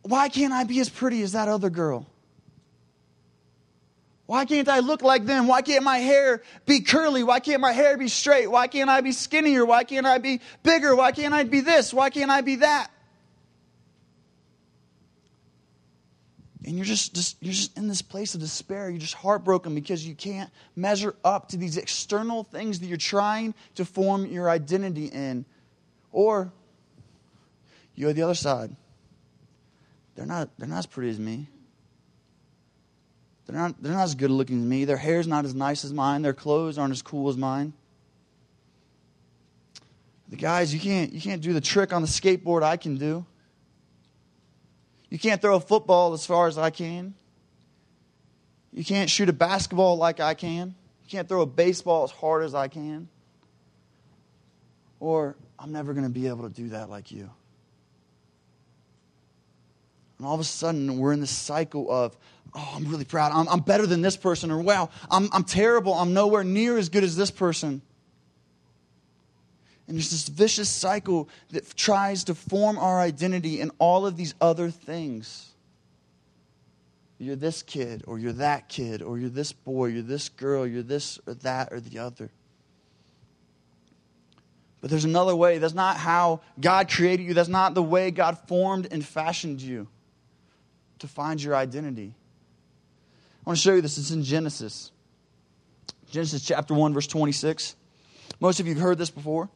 why 0.00 0.30
can't 0.30 0.54
I 0.54 0.64
be 0.64 0.80
as 0.80 0.88
pretty 0.88 1.20
as 1.20 1.32
that 1.32 1.46
other 1.46 1.68
girl? 1.68 2.06
Why 4.24 4.46
can't 4.46 4.66
I 4.66 4.78
look 4.78 5.02
like 5.02 5.26
them? 5.26 5.46
Why 5.46 5.60
can't 5.60 5.84
my 5.84 5.98
hair 5.98 6.42
be 6.64 6.80
curly? 6.80 7.22
Why 7.22 7.38
can't 7.38 7.60
my 7.60 7.72
hair 7.72 7.98
be 7.98 8.08
straight? 8.08 8.46
Why 8.50 8.66
can't 8.66 8.88
I 8.88 9.02
be 9.02 9.12
skinnier? 9.12 9.66
Why 9.66 9.84
can't 9.84 10.06
I 10.06 10.16
be 10.16 10.40
bigger? 10.62 10.96
Why 10.96 11.12
can't 11.12 11.34
I 11.34 11.44
be 11.44 11.60
this? 11.60 11.92
Why 11.92 12.08
can't 12.08 12.30
I 12.30 12.40
be 12.40 12.56
that? 12.56 12.88
And 16.64 16.76
you're 16.76 16.84
just, 16.84 17.14
just 17.14 17.36
you're 17.40 17.52
just 17.52 17.76
in 17.76 17.88
this 17.88 18.02
place 18.02 18.34
of 18.34 18.40
despair. 18.40 18.88
You're 18.88 19.00
just 19.00 19.14
heartbroken 19.14 19.74
because 19.74 20.06
you 20.06 20.14
can't 20.14 20.50
measure 20.76 21.14
up 21.24 21.48
to 21.48 21.56
these 21.56 21.76
external 21.76 22.44
things 22.44 22.78
that 22.80 22.86
you're 22.86 22.96
trying 22.96 23.54
to 23.74 23.84
form 23.84 24.26
your 24.26 24.48
identity 24.48 25.06
in. 25.06 25.44
Or 26.12 26.52
you're 27.96 28.12
the 28.12 28.22
other 28.22 28.34
side. 28.34 28.76
They're 30.14 30.26
not 30.26 30.50
they're 30.58 30.68
not 30.68 30.78
as 30.78 30.86
pretty 30.86 31.10
as 31.10 31.18
me. 31.18 31.48
They're 33.46 33.56
not 33.56 33.82
they're 33.82 33.92
not 33.92 34.04
as 34.04 34.14
good 34.14 34.30
looking 34.30 34.60
as 34.60 34.64
me. 34.64 34.84
Their 34.84 34.96
hair's 34.96 35.26
not 35.26 35.44
as 35.44 35.54
nice 35.54 35.84
as 35.84 35.92
mine. 35.92 36.22
Their 36.22 36.34
clothes 36.34 36.78
aren't 36.78 36.92
as 36.92 37.02
cool 37.02 37.28
as 37.28 37.36
mine. 37.36 37.72
The 40.28 40.36
guys 40.36 40.72
you 40.72 40.78
can't 40.78 41.12
you 41.12 41.20
can't 41.20 41.42
do 41.42 41.52
the 41.52 41.60
trick 41.60 41.92
on 41.92 42.00
the 42.00 42.08
skateboard 42.08 42.62
i 42.62 42.78
can 42.78 42.96
do 42.96 43.26
you 45.12 45.18
can't 45.18 45.42
throw 45.42 45.56
a 45.56 45.60
football 45.60 46.14
as 46.14 46.24
far 46.24 46.46
as 46.46 46.56
I 46.56 46.70
can. 46.70 47.12
You 48.72 48.82
can't 48.82 49.10
shoot 49.10 49.28
a 49.28 49.32
basketball 49.34 49.98
like 49.98 50.20
I 50.20 50.32
can. 50.32 50.68
You 50.68 51.10
can't 51.10 51.28
throw 51.28 51.42
a 51.42 51.46
baseball 51.46 52.04
as 52.04 52.10
hard 52.10 52.44
as 52.44 52.54
I 52.54 52.68
can. 52.68 53.10
Or 55.00 55.36
I'm 55.58 55.70
never 55.70 55.92
going 55.92 56.06
to 56.06 56.10
be 56.10 56.28
able 56.28 56.48
to 56.48 56.54
do 56.54 56.70
that 56.70 56.88
like 56.88 57.12
you. 57.12 57.28
And 60.16 60.26
all 60.26 60.32
of 60.32 60.40
a 60.40 60.44
sudden, 60.44 60.96
we're 60.96 61.12
in 61.12 61.20
this 61.20 61.30
cycle 61.30 61.92
of, 61.92 62.16
oh, 62.54 62.72
I'm 62.74 62.88
really 62.88 63.04
proud. 63.04 63.32
I'm, 63.32 63.46
I'm 63.50 63.60
better 63.60 63.86
than 63.86 64.00
this 64.00 64.16
person. 64.16 64.50
Or, 64.50 64.62
wow, 64.62 64.88
I'm, 65.10 65.28
I'm 65.34 65.44
terrible. 65.44 65.92
I'm 65.92 66.14
nowhere 66.14 66.42
near 66.42 66.78
as 66.78 66.88
good 66.88 67.04
as 67.04 67.16
this 67.16 67.30
person. 67.30 67.82
And 69.88 69.96
there's 69.96 70.10
this 70.10 70.28
vicious 70.28 70.68
cycle 70.68 71.28
that 71.50 71.76
tries 71.76 72.24
to 72.24 72.34
form 72.34 72.78
our 72.78 73.00
identity 73.00 73.60
in 73.60 73.70
all 73.78 74.06
of 74.06 74.16
these 74.16 74.34
other 74.40 74.70
things. 74.70 75.48
You're 77.18 77.36
this 77.36 77.62
kid, 77.62 78.02
or 78.06 78.18
you're 78.18 78.32
that 78.32 78.68
kid, 78.68 79.00
or 79.00 79.18
you're 79.18 79.30
this 79.30 79.52
boy, 79.52 79.86
you're 79.86 80.02
this 80.02 80.28
girl, 80.28 80.66
you're 80.66 80.82
this 80.82 81.20
or 81.26 81.34
that 81.34 81.72
or 81.72 81.78
the 81.80 82.00
other. 82.00 82.30
But 84.80 84.90
there's 84.90 85.04
another 85.04 85.36
way. 85.36 85.58
That's 85.58 85.74
not 85.74 85.96
how 85.96 86.40
God 86.60 86.90
created 86.90 87.24
you. 87.24 87.34
That's 87.34 87.48
not 87.48 87.74
the 87.74 87.82
way 87.82 88.10
God 88.10 88.36
formed 88.48 88.88
and 88.90 89.04
fashioned 89.04 89.62
you 89.62 89.86
to 90.98 91.06
find 91.06 91.40
your 91.40 91.54
identity. 91.54 92.14
I 93.46 93.50
want 93.50 93.56
to 93.56 93.62
show 93.62 93.74
you 93.74 93.80
this. 93.80 93.98
It's 93.98 94.10
in 94.10 94.24
Genesis. 94.24 94.90
Genesis 96.10 96.44
chapter 96.44 96.74
1, 96.74 96.92
verse 96.92 97.06
26. 97.06 97.76
Most 98.40 98.58
of 98.58 98.66
you 98.66 98.74
have 98.74 98.82
heard 98.82 98.98
this 98.98 99.10
before. 99.10 99.48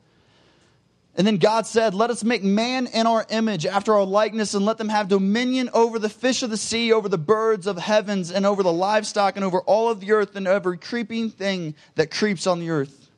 And 1.16 1.26
then 1.26 1.38
God 1.38 1.66
said, 1.66 1.94
Let 1.94 2.10
us 2.10 2.22
make 2.22 2.44
man 2.44 2.86
in 2.88 3.06
our 3.06 3.24
image, 3.30 3.64
after 3.64 3.94
our 3.94 4.04
likeness, 4.04 4.52
and 4.52 4.66
let 4.66 4.76
them 4.76 4.90
have 4.90 5.08
dominion 5.08 5.70
over 5.72 5.98
the 5.98 6.10
fish 6.10 6.42
of 6.42 6.50
the 6.50 6.58
sea, 6.58 6.92
over 6.92 7.08
the 7.08 7.18
birds 7.18 7.66
of 7.66 7.78
heavens, 7.78 8.30
and 8.30 8.44
over 8.44 8.62
the 8.62 8.72
livestock, 8.72 9.36
and 9.36 9.44
over 9.44 9.62
all 9.62 9.88
of 9.88 10.00
the 10.00 10.12
earth, 10.12 10.36
and 10.36 10.46
every 10.46 10.76
creeping 10.76 11.30
thing 11.30 11.74
that 11.94 12.10
creeps 12.10 12.46
on 12.46 12.60
the 12.60 12.68
earth. 12.68 13.10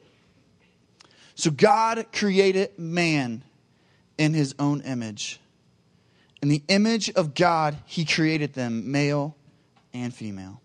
So 1.34 1.50
God 1.50 2.06
created 2.12 2.78
man 2.78 3.42
in 4.16 4.32
his 4.32 4.54
own 4.60 4.80
image. 4.82 5.40
In 6.40 6.48
the 6.48 6.62
image 6.68 7.10
of 7.10 7.34
God, 7.34 7.76
he 7.84 8.04
created 8.04 8.54
them, 8.54 8.92
male 8.92 9.36
and 9.92 10.14
female. 10.14 10.60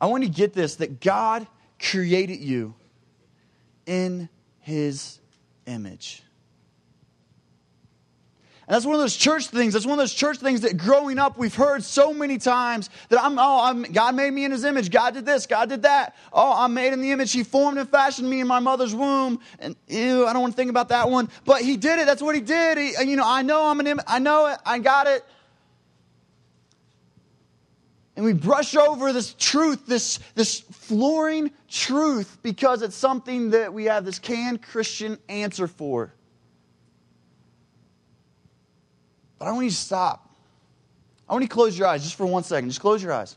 I 0.00 0.06
want 0.06 0.22
you 0.22 0.28
to 0.28 0.34
get 0.34 0.52
this 0.52 0.76
that 0.76 1.00
God 1.00 1.48
created 1.80 2.38
you 2.38 2.74
in 3.86 4.28
his 4.60 5.20
image. 5.66 6.24
And 8.66 8.74
that's 8.74 8.86
one 8.86 8.94
of 8.94 9.00
those 9.00 9.16
church 9.16 9.48
things. 9.48 9.74
That's 9.74 9.84
one 9.84 9.98
of 9.98 10.02
those 10.02 10.14
church 10.14 10.38
things 10.38 10.62
that 10.62 10.78
growing 10.78 11.18
up 11.18 11.36
we've 11.36 11.54
heard 11.54 11.84
so 11.84 12.14
many 12.14 12.38
times 12.38 12.88
that 13.10 13.22
I'm, 13.22 13.38
oh, 13.38 13.62
I'm, 13.62 13.82
God 13.82 14.14
made 14.14 14.32
me 14.32 14.46
in 14.46 14.52
his 14.52 14.64
image. 14.64 14.90
God 14.90 15.12
did 15.12 15.26
this. 15.26 15.46
God 15.46 15.68
did 15.68 15.82
that. 15.82 16.16
Oh, 16.32 16.54
I'm 16.56 16.72
made 16.72 16.94
in 16.94 17.02
the 17.02 17.10
image. 17.10 17.30
He 17.30 17.44
formed 17.44 17.76
and 17.76 17.88
fashioned 17.88 18.28
me 18.28 18.40
in 18.40 18.46
my 18.46 18.60
mother's 18.60 18.94
womb. 18.94 19.40
And 19.58 19.76
ew, 19.88 20.26
I 20.26 20.32
don't 20.32 20.40
want 20.40 20.54
to 20.54 20.56
think 20.56 20.70
about 20.70 20.88
that 20.88 21.10
one. 21.10 21.28
But 21.44 21.60
he 21.60 21.76
did 21.76 21.98
it. 21.98 22.06
That's 22.06 22.22
what 22.22 22.34
he 22.34 22.40
did. 22.40 22.78
He, 22.78 22.94
you 23.04 23.16
know, 23.16 23.26
I 23.26 23.42
know 23.42 23.66
I'm 23.66 23.80
an 23.80 23.86
image. 23.86 24.04
I 24.08 24.18
know 24.18 24.46
it. 24.46 24.58
I 24.64 24.78
got 24.78 25.08
it. 25.08 25.24
And 28.16 28.24
we 28.24 28.32
brush 28.32 28.76
over 28.76 29.12
this 29.12 29.34
truth, 29.38 29.86
this, 29.86 30.20
this 30.34 30.60
flooring 30.60 31.50
truth, 31.68 32.38
because 32.42 32.82
it's 32.82 32.94
something 32.94 33.50
that 33.50 33.74
we 33.74 33.86
have 33.86 34.04
this 34.04 34.20
canned 34.20 34.62
Christian 34.62 35.18
answer 35.28 35.66
for. 35.66 36.12
But 39.38 39.48
I 39.48 39.52
want 39.52 39.64
you 39.64 39.70
to 39.70 39.76
stop. 39.76 40.30
I 41.28 41.32
want 41.32 41.42
you 41.42 41.48
to 41.48 41.54
close 41.54 41.76
your 41.76 41.88
eyes 41.88 42.04
just 42.04 42.14
for 42.14 42.26
one 42.26 42.44
second. 42.44 42.68
Just 42.68 42.80
close 42.80 43.02
your 43.02 43.12
eyes. 43.12 43.36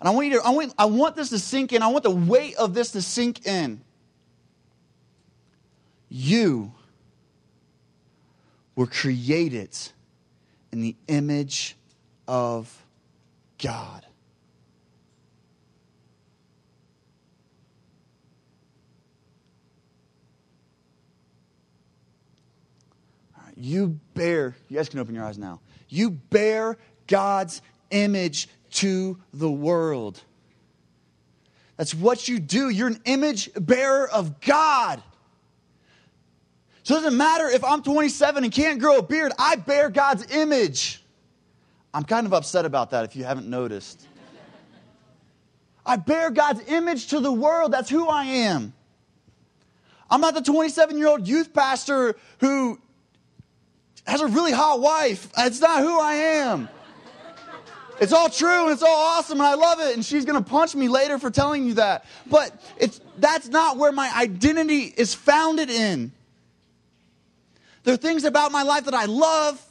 And 0.00 0.08
I 0.08 0.12
want 0.12 0.26
you 0.26 0.40
to, 0.40 0.44
I 0.44 0.50
want, 0.50 0.74
I 0.78 0.86
want 0.86 1.14
this 1.14 1.30
to 1.30 1.38
sink 1.38 1.72
in. 1.72 1.82
I 1.82 1.88
want 1.88 2.02
the 2.02 2.10
weight 2.10 2.56
of 2.56 2.74
this 2.74 2.92
to 2.92 3.02
sink 3.02 3.46
in. 3.46 3.80
You 6.08 6.72
were 8.74 8.86
created 8.86 9.76
in 10.72 10.80
the 10.80 10.96
image 11.06 11.76
of 12.26 12.84
God. 13.58 14.06
You 23.58 23.98
bear, 24.14 24.56
you 24.68 24.76
guys 24.76 24.88
can 24.88 25.00
open 25.00 25.14
your 25.14 25.24
eyes 25.24 25.36
now. 25.36 25.60
You 25.88 26.10
bear 26.10 26.78
God's 27.06 27.60
image 27.90 28.48
to 28.70 29.18
the 29.32 29.50
world. 29.50 30.22
That's 31.76 31.94
what 31.94 32.28
you 32.28 32.38
do. 32.38 32.68
You're 32.68 32.88
an 32.88 33.00
image 33.04 33.50
bearer 33.54 34.08
of 34.08 34.40
God. 34.40 35.02
So 36.84 36.94
it 36.94 37.02
doesn't 37.02 37.16
matter 37.16 37.48
if 37.48 37.64
I'm 37.64 37.82
27 37.82 38.44
and 38.44 38.52
can't 38.52 38.80
grow 38.80 38.98
a 38.98 39.02
beard, 39.02 39.32
I 39.38 39.56
bear 39.56 39.90
God's 39.90 40.30
image. 40.34 41.02
I'm 41.92 42.04
kind 42.04 42.26
of 42.26 42.32
upset 42.32 42.64
about 42.64 42.90
that 42.90 43.04
if 43.04 43.16
you 43.16 43.24
haven't 43.24 43.48
noticed. 43.48 44.06
I 45.84 45.96
bear 45.96 46.30
God's 46.30 46.60
image 46.68 47.08
to 47.08 47.20
the 47.20 47.32
world. 47.32 47.72
That's 47.72 47.90
who 47.90 48.08
I 48.08 48.24
am. 48.24 48.72
I'm 50.10 50.20
not 50.20 50.34
the 50.34 50.42
27 50.42 50.96
year 50.96 51.08
old 51.08 51.26
youth 51.26 51.52
pastor 51.52 52.16
who 52.40 52.78
has 54.08 54.20
a 54.20 54.26
really 54.26 54.52
hot 54.52 54.80
wife. 54.80 55.30
It's 55.36 55.60
not 55.60 55.82
who 55.82 56.00
I 56.00 56.14
am. 56.14 56.68
It's 58.00 58.12
all 58.12 58.30
true 58.30 58.64
and 58.64 58.70
it's 58.70 58.82
all 58.82 58.96
awesome 58.96 59.38
and 59.38 59.46
I 59.46 59.54
love 59.54 59.80
it 59.80 59.94
and 59.94 60.04
she's 60.04 60.24
going 60.24 60.42
to 60.42 60.48
punch 60.48 60.74
me 60.74 60.88
later 60.88 61.18
for 61.18 61.30
telling 61.30 61.66
you 61.66 61.74
that. 61.74 62.04
But 62.26 62.52
it's 62.78 63.00
that's 63.18 63.48
not 63.48 63.76
where 63.76 63.92
my 63.92 64.10
identity 64.16 64.92
is 64.96 65.14
founded 65.14 65.68
in. 65.68 66.12
There 67.82 67.94
are 67.94 67.98
things 67.98 68.24
about 68.24 68.52
my 68.52 68.62
life 68.62 68.84
that 68.84 68.94
I 68.94 69.06
love. 69.06 69.64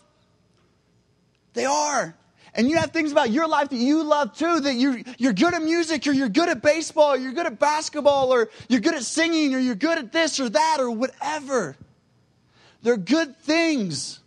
They 1.53 1.65
are. 1.65 2.15
And 2.53 2.69
you 2.69 2.77
have 2.77 2.91
things 2.91 3.11
about 3.11 3.29
your 3.29 3.47
life 3.47 3.69
that 3.69 3.77
you 3.77 4.03
love 4.03 4.35
too, 4.35 4.59
that 4.59 4.73
you're, 4.73 4.99
you're 5.17 5.33
good 5.33 5.53
at 5.53 5.61
music 5.61 6.05
or 6.07 6.11
you're 6.11 6.27
good 6.27 6.49
at 6.49 6.61
baseball 6.61 7.13
or 7.13 7.17
you're 7.17 7.33
good 7.33 7.45
at 7.45 7.59
basketball 7.59 8.33
or 8.33 8.49
you're 8.67 8.81
good 8.81 8.95
at 8.95 9.03
singing 9.03 9.53
or 9.53 9.59
you're 9.59 9.75
good 9.75 9.97
at 9.97 10.11
this 10.11 10.39
or 10.39 10.49
that 10.49 10.77
or 10.79 10.89
whatever. 10.91 11.77
They're 12.81 12.97
good 12.97 13.37
things. 13.37 14.19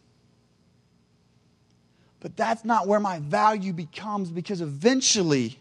But 2.20 2.36
that's 2.36 2.64
not 2.64 2.86
where 2.86 3.00
my 3.00 3.18
value 3.18 3.72
becomes 3.72 4.30
because 4.30 4.60
eventually 4.60 5.58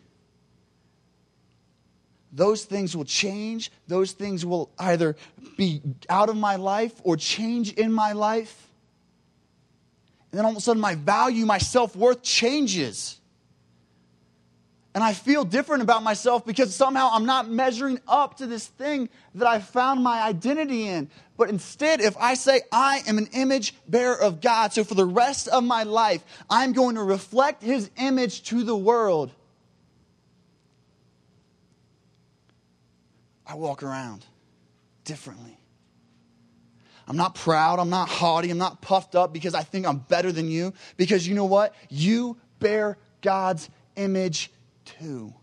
those 2.32 2.66
things 2.66 2.96
will 2.96 3.06
change. 3.06 3.72
Those 3.88 4.12
things 4.12 4.46
will 4.46 4.70
either 4.78 5.16
be 5.58 5.82
out 6.10 6.30
of 6.30 6.38
my 6.38 6.58
life 6.58 6.94
or 7.04 7.18
change 7.18 7.74
in 7.74 7.92
my 7.92 8.12
life. 8.12 8.68
And 10.32 10.38
then 10.38 10.46
all 10.46 10.52
of 10.52 10.58
a 10.58 10.62
sudden, 10.62 10.82
my 10.82 10.96
value, 10.96 11.46
my 11.46 11.58
self 11.58 11.96
worth 11.96 12.22
changes. 12.22 13.19
And 14.96 15.04
I 15.04 15.14
feel 15.14 15.46
different 15.46 15.84
about 15.84 16.02
myself 16.02 16.46
because 16.46 16.74
somehow 16.74 17.12
I'm 17.14 17.26
not 17.26 17.50
measuring 17.50 18.00
up 18.08 18.38
to 18.38 18.48
this 18.48 18.66
thing 18.66 19.08
that 19.36 19.48
I 19.48 19.60
found 19.60 20.04
my 20.04 20.22
identity 20.22 20.88
in. 20.88 21.10
But 21.38 21.50
instead, 21.50 22.02
if 22.02 22.18
I 22.18 22.34
say 22.34 22.62
I 22.72 23.02
am 23.08 23.18
an 23.18 23.28
image 23.34 23.76
bearer 23.88 24.20
of 24.20 24.42
God, 24.42 24.74
so 24.74 24.84
for 24.84 24.96
the 24.96 25.06
rest 25.06 25.48
of 25.48 25.64
my 25.64 25.84
life, 25.84 26.24
I'm 26.50 26.74
going 26.74 26.96
to 26.96 27.04
reflect 27.04 27.62
his 27.62 27.90
image 27.98 28.44
to 28.46 28.64
the 28.64 28.76
world, 28.76 29.32
I 33.46 33.56
walk 33.56 33.84
around 33.84 34.26
differently. 35.06 35.58
I'm 37.08 37.18
not 37.18 37.34
proud. 37.34 37.80
I'm 37.80 37.90
not 37.90 38.10
haughty. 38.10 38.52
I'm 38.52 38.60
not 38.60 38.82
puffed 38.82 39.16
up 39.16 39.34
because 39.34 39.56
I 39.56 39.64
think 39.64 39.88
I'm 39.88 39.98
better 39.98 40.32
than 40.32 40.48
you. 40.48 40.74
Because 40.98 41.28
you 41.28 41.34
know 41.34 41.46
what? 41.46 41.74
You 41.90 42.38
bear 42.60 42.98
God's 43.22 43.70
image 43.96 44.52
too. 45.00 45.34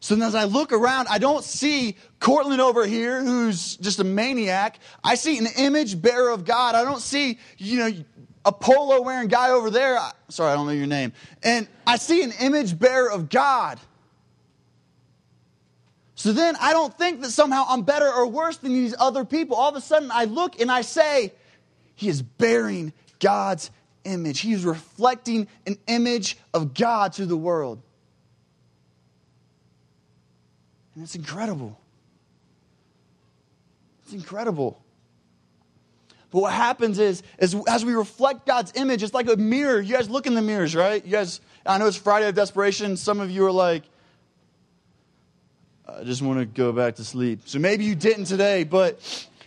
So 0.00 0.14
then 0.14 0.26
as 0.26 0.34
I 0.34 0.44
look 0.44 0.72
around, 0.72 1.08
I 1.08 1.18
don't 1.18 1.44
see 1.44 1.96
Cortland 2.20 2.60
over 2.60 2.86
here 2.86 3.22
who's 3.22 3.76
just 3.76 3.98
a 3.98 4.04
maniac. 4.04 4.78
I 5.02 5.16
see 5.16 5.38
an 5.38 5.46
image 5.56 6.00
bearer 6.00 6.30
of 6.30 6.44
God. 6.44 6.74
I 6.74 6.84
don't 6.84 7.00
see, 7.00 7.38
you 7.58 7.78
know, 7.78 7.92
a 8.44 8.52
polo 8.52 9.02
wearing 9.02 9.28
guy 9.28 9.50
over 9.50 9.70
there. 9.70 9.98
Sorry, 10.28 10.52
I 10.52 10.54
don't 10.54 10.66
know 10.66 10.72
your 10.72 10.86
name. 10.86 11.12
And 11.42 11.66
I 11.86 11.96
see 11.96 12.22
an 12.22 12.32
image 12.40 12.78
bearer 12.78 13.10
of 13.10 13.28
God. 13.28 13.80
So 16.14 16.32
then 16.32 16.56
I 16.60 16.72
don't 16.72 16.96
think 16.96 17.20
that 17.22 17.30
somehow 17.30 17.64
I'm 17.68 17.82
better 17.82 18.10
or 18.10 18.26
worse 18.26 18.56
than 18.56 18.72
these 18.72 18.94
other 18.98 19.24
people. 19.24 19.56
All 19.56 19.68
of 19.68 19.76
a 19.76 19.80
sudden 19.80 20.10
I 20.12 20.24
look 20.24 20.60
and 20.60 20.70
I 20.70 20.82
say, 20.82 21.32
He 21.94 22.08
is 22.08 22.22
bearing 22.22 22.92
God's 23.20 23.70
image. 24.04 24.40
He 24.40 24.52
is 24.52 24.64
reflecting 24.64 25.48
an 25.66 25.78
image 25.86 26.38
of 26.54 26.74
God 26.74 27.12
to 27.14 27.26
the 27.26 27.36
world. 27.36 27.82
And 30.94 31.04
it's 31.04 31.14
incredible. 31.14 31.78
It's 34.02 34.12
incredible. 34.12 34.82
But 36.30 36.40
what 36.40 36.52
happens 36.52 36.98
is, 36.98 37.22
is 37.38 37.56
as 37.68 37.84
we 37.84 37.94
reflect 37.94 38.46
God's 38.46 38.72
image, 38.74 39.02
it's 39.02 39.14
like 39.14 39.28
a 39.28 39.36
mirror. 39.36 39.80
You 39.80 39.94
guys 39.94 40.10
look 40.10 40.26
in 40.26 40.34
the 40.34 40.42
mirrors, 40.42 40.74
right? 40.74 41.04
You 41.04 41.10
guys, 41.10 41.40
I 41.64 41.78
know 41.78 41.86
it's 41.86 41.96
Friday 41.96 42.28
of 42.28 42.34
Desperation. 42.34 42.96
Some 42.96 43.20
of 43.20 43.30
you 43.30 43.46
are 43.46 43.52
like, 43.52 43.84
I 45.88 46.04
just 46.04 46.20
want 46.20 46.38
to 46.38 46.44
go 46.44 46.72
back 46.72 46.96
to 46.96 47.04
sleep. 47.04 47.42
So 47.46 47.58
maybe 47.58 47.84
you 47.84 47.94
didn't 47.94 48.26
today, 48.26 48.64
but 48.64 49.00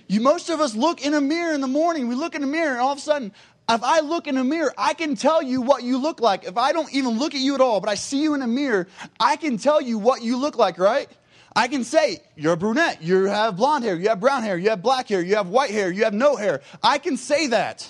you, 0.07 0.21
most 0.21 0.49
of 0.49 0.59
us 0.59 0.75
look 0.75 1.05
in 1.05 1.13
a 1.13 1.21
mirror 1.21 1.53
in 1.53 1.61
the 1.61 1.67
morning. 1.67 2.07
We 2.07 2.15
look 2.15 2.33
in 2.33 2.43
a 2.43 2.47
mirror, 2.47 2.71
and 2.71 2.81
all 2.81 2.93
of 2.93 2.97
a 2.97 3.01
sudden, 3.01 3.31
if 3.75 3.83
I 3.83 4.01
look 4.01 4.27
in 4.27 4.37
a 4.37 4.43
mirror, 4.43 4.73
I 4.77 4.93
can 4.93 5.15
tell 5.15 5.41
you 5.41 5.61
what 5.61 5.83
you 5.83 5.97
look 5.97 6.19
like. 6.19 6.45
If 6.45 6.57
I 6.57 6.73
don't 6.73 6.91
even 6.93 7.17
look 7.17 7.33
at 7.33 7.41
you 7.41 7.55
at 7.55 7.61
all, 7.61 7.79
but 7.79 7.89
I 7.89 7.95
see 7.95 8.21
you 8.21 8.33
in 8.33 8.41
a 8.41 8.47
mirror, 8.47 8.87
I 9.19 9.35
can 9.35 9.57
tell 9.57 9.81
you 9.81 9.97
what 9.97 10.21
you 10.21 10.37
look 10.37 10.57
like, 10.57 10.77
right? 10.77 11.09
I 11.55 11.67
can 11.67 11.83
say, 11.83 12.19
you're 12.35 12.53
a 12.53 12.57
brunette, 12.57 13.01
you 13.01 13.25
have 13.25 13.57
blonde 13.57 13.83
hair, 13.83 13.95
you 13.95 14.09
have 14.09 14.19
brown 14.19 14.43
hair, 14.43 14.57
you 14.57 14.69
have 14.69 14.81
black 14.81 15.07
hair, 15.09 15.21
you 15.21 15.35
have 15.35 15.49
white 15.49 15.71
hair, 15.71 15.91
you 15.91 16.05
have 16.05 16.13
no 16.13 16.35
hair. 16.35 16.61
I 16.81 16.97
can 16.97 17.17
say 17.17 17.47
that. 17.47 17.89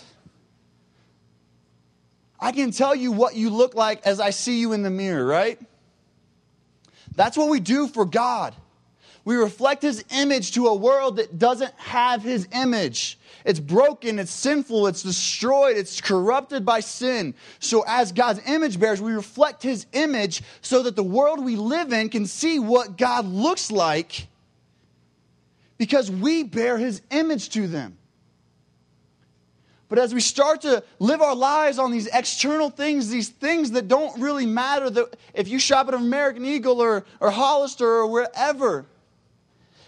I 2.40 2.52
can 2.52 2.72
tell 2.72 2.96
you 2.96 3.12
what 3.12 3.36
you 3.36 3.52
look 3.52 3.76
like 3.76 4.06
as 4.06 4.20
I 4.20 4.32
see 4.32 4.60
you 4.60 4.74
in 4.74 4.82
the 4.82 4.90
mirror, 4.90 5.24
right? 5.24 5.60
That's 7.16 7.38
what 7.38 7.50
we 7.50 7.60
do 7.60 7.88
for 7.88 8.04
God. 8.04 8.56
We 9.24 9.36
reflect 9.36 9.82
His 9.84 10.04
image 10.12 10.54
to 10.54 10.68
a 10.68 10.76
world 10.76 11.18
that 11.18 11.38
doesn't 11.38 11.74
have 11.76 12.24
His 12.24 12.48
image. 12.54 13.20
It's 13.46 13.60
broken, 13.60 14.20
it's 14.20 14.32
sinful, 14.32 14.88
it's 14.88 15.04
destroyed, 15.04 15.78
it's 15.78 16.02
corrupted 16.02 16.66
by 16.66 16.80
sin. 16.80 17.36
So, 17.60 17.84
as 17.88 18.12
God's 18.12 18.42
image 18.48 18.80
bearers, 18.80 19.02
we 19.02 19.14
reflect 19.14 19.64
His 19.64 19.86
image 19.94 20.42
so 20.62 20.84
that 20.84 20.96
the 20.96 21.04
world 21.04 21.44
we 21.44 21.56
live 21.56 21.94
in 21.94 22.10
can 22.10 22.26
see 22.26 22.60
what 22.60 22.98
God 22.98 23.26
looks 23.26 23.72
like 23.72 24.28
because 25.78 26.10
we 26.10 26.44
bear 26.44 26.78
His 26.78 27.02
image 27.12 27.50
to 27.50 27.68
them. 27.68 27.98
But 29.92 30.00
as 30.00 30.14
we 30.14 30.22
start 30.22 30.62
to 30.62 30.84
live 31.00 31.22
our 31.22 31.36
lives 31.36 31.78
on 31.78 31.92
these 31.92 32.08
external 32.08 32.70
things, 32.70 33.10
these 33.10 33.28
things 33.28 33.72
that 33.72 33.90
don't 33.90 34.22
really 34.22 34.46
matter, 34.46 34.90
that 34.90 35.18
if 35.34 35.50
you 35.50 35.60
shop 35.60 35.90
at 35.90 35.94
American 35.94 36.46
Eagle 36.46 36.82
or, 36.82 37.04
or 37.20 37.30
Hollister 37.30 37.86
or 37.86 38.08
wherever, 38.08 38.86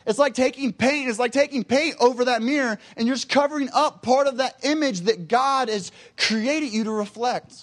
it's 0.06 0.20
like 0.20 0.34
taking 0.34 0.74
paint, 0.74 1.10
it's 1.10 1.20
like 1.20 1.32
taking 1.32 1.64
paint 1.64 1.96
over 2.00 2.26
that 2.26 2.42
mirror 2.42 2.78
and 2.98 3.08
you're 3.08 3.16
just 3.16 3.30
covering 3.30 3.70
up 3.74 4.02
part 4.02 4.28
of 4.28 4.38
that 4.38 4.58
image 4.64 5.02
that 5.02 5.28
God 5.28 5.70
has 5.70 5.92
created 6.18 6.72
you 6.74 6.84
to 6.86 6.92
reflect. 6.92 7.54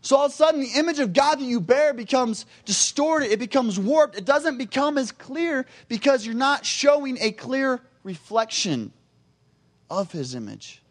So 0.00 0.16
all 0.16 0.26
of 0.26 0.32
a 0.32 0.34
sudden, 0.34 0.60
the 0.60 0.78
image 0.78 0.98
of 0.98 1.14
God 1.14 1.36
that 1.40 1.44
you 1.44 1.60
bear 1.60 1.94
becomes 1.94 2.44
distorted, 2.66 3.30
it 3.30 3.38
becomes 3.38 3.78
warped, 3.78 4.18
it 4.18 4.26
doesn't 4.26 4.58
become 4.58 4.98
as 4.98 5.10
clear 5.10 5.64
because 5.88 6.26
you're 6.26 6.34
not 6.34 6.66
showing 6.66 7.16
a 7.20 7.32
clear 7.32 7.80
reflection 8.02 8.92
of 9.88 10.12
his 10.12 10.34
image. 10.34 10.82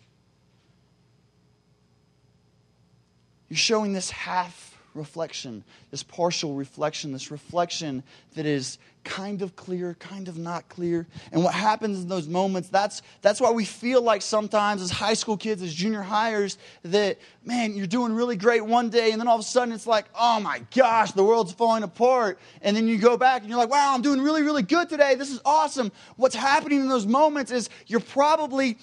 You're 3.49 3.57
showing 3.57 3.93
this 3.93 4.09
half 4.09 4.72
reflection, 4.95 5.63
this 5.91 6.03
partial 6.03 6.55
reflection, 6.55 7.11
this 7.11 7.31
reflection 7.31 8.03
that 8.35 8.45
is 8.45 8.77
kind 9.03 9.41
of 9.41 9.55
clear, 9.55 9.95
kind 9.95 10.27
of 10.27 10.37
not 10.37 10.69
clear. 10.69 11.05
And 11.31 11.43
what 11.43 11.53
happens 11.53 12.01
in 12.01 12.07
those 12.07 12.27
moments, 12.27 12.69
that's, 12.69 13.01
that's 13.21 13.41
why 13.41 13.51
we 13.51 13.65
feel 13.65 14.01
like 14.01 14.21
sometimes 14.21 14.81
as 14.81 14.91
high 14.91 15.13
school 15.13 15.35
kids, 15.35 15.61
as 15.61 15.73
junior 15.73 16.01
hires, 16.01 16.57
that, 16.83 17.17
man, 17.43 17.75
you're 17.75 17.87
doing 17.87 18.13
really 18.13 18.35
great 18.35 18.65
one 18.65 18.89
day, 18.89 19.11
and 19.11 19.19
then 19.19 19.27
all 19.27 19.35
of 19.35 19.41
a 19.41 19.43
sudden 19.43 19.73
it's 19.73 19.87
like, 19.87 20.05
oh 20.17 20.39
my 20.39 20.61
gosh, 20.75 21.11
the 21.11 21.23
world's 21.23 21.51
falling 21.51 21.83
apart. 21.83 22.39
And 22.61 22.75
then 22.75 22.87
you 22.87 22.97
go 22.97 23.17
back 23.17 23.41
and 23.41 23.49
you're 23.49 23.59
like, 23.59 23.69
wow, 23.69 23.93
I'm 23.93 24.01
doing 24.01 24.21
really, 24.21 24.43
really 24.43 24.63
good 24.63 24.89
today. 24.89 25.15
This 25.15 25.31
is 25.31 25.41
awesome. 25.43 25.91
What's 26.15 26.35
happening 26.35 26.79
in 26.79 26.87
those 26.87 27.05
moments 27.05 27.51
is 27.51 27.69
you're 27.87 27.99
probably 27.99 28.77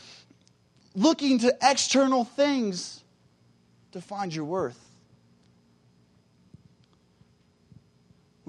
looking 0.95 1.39
to 1.39 1.57
external 1.63 2.25
things 2.25 3.03
to 3.93 4.01
find 4.01 4.35
your 4.35 4.45
worth. 4.45 4.90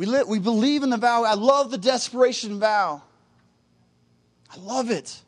We, 0.01 0.07
live, 0.07 0.27
we 0.27 0.39
believe 0.39 0.81
in 0.81 0.89
the 0.89 0.97
vow. 0.97 1.25
I 1.25 1.35
love 1.35 1.69
the 1.69 1.77
desperation 1.77 2.59
vow. 2.59 3.03
I 4.49 4.57
love 4.57 4.89
it. 4.89 5.21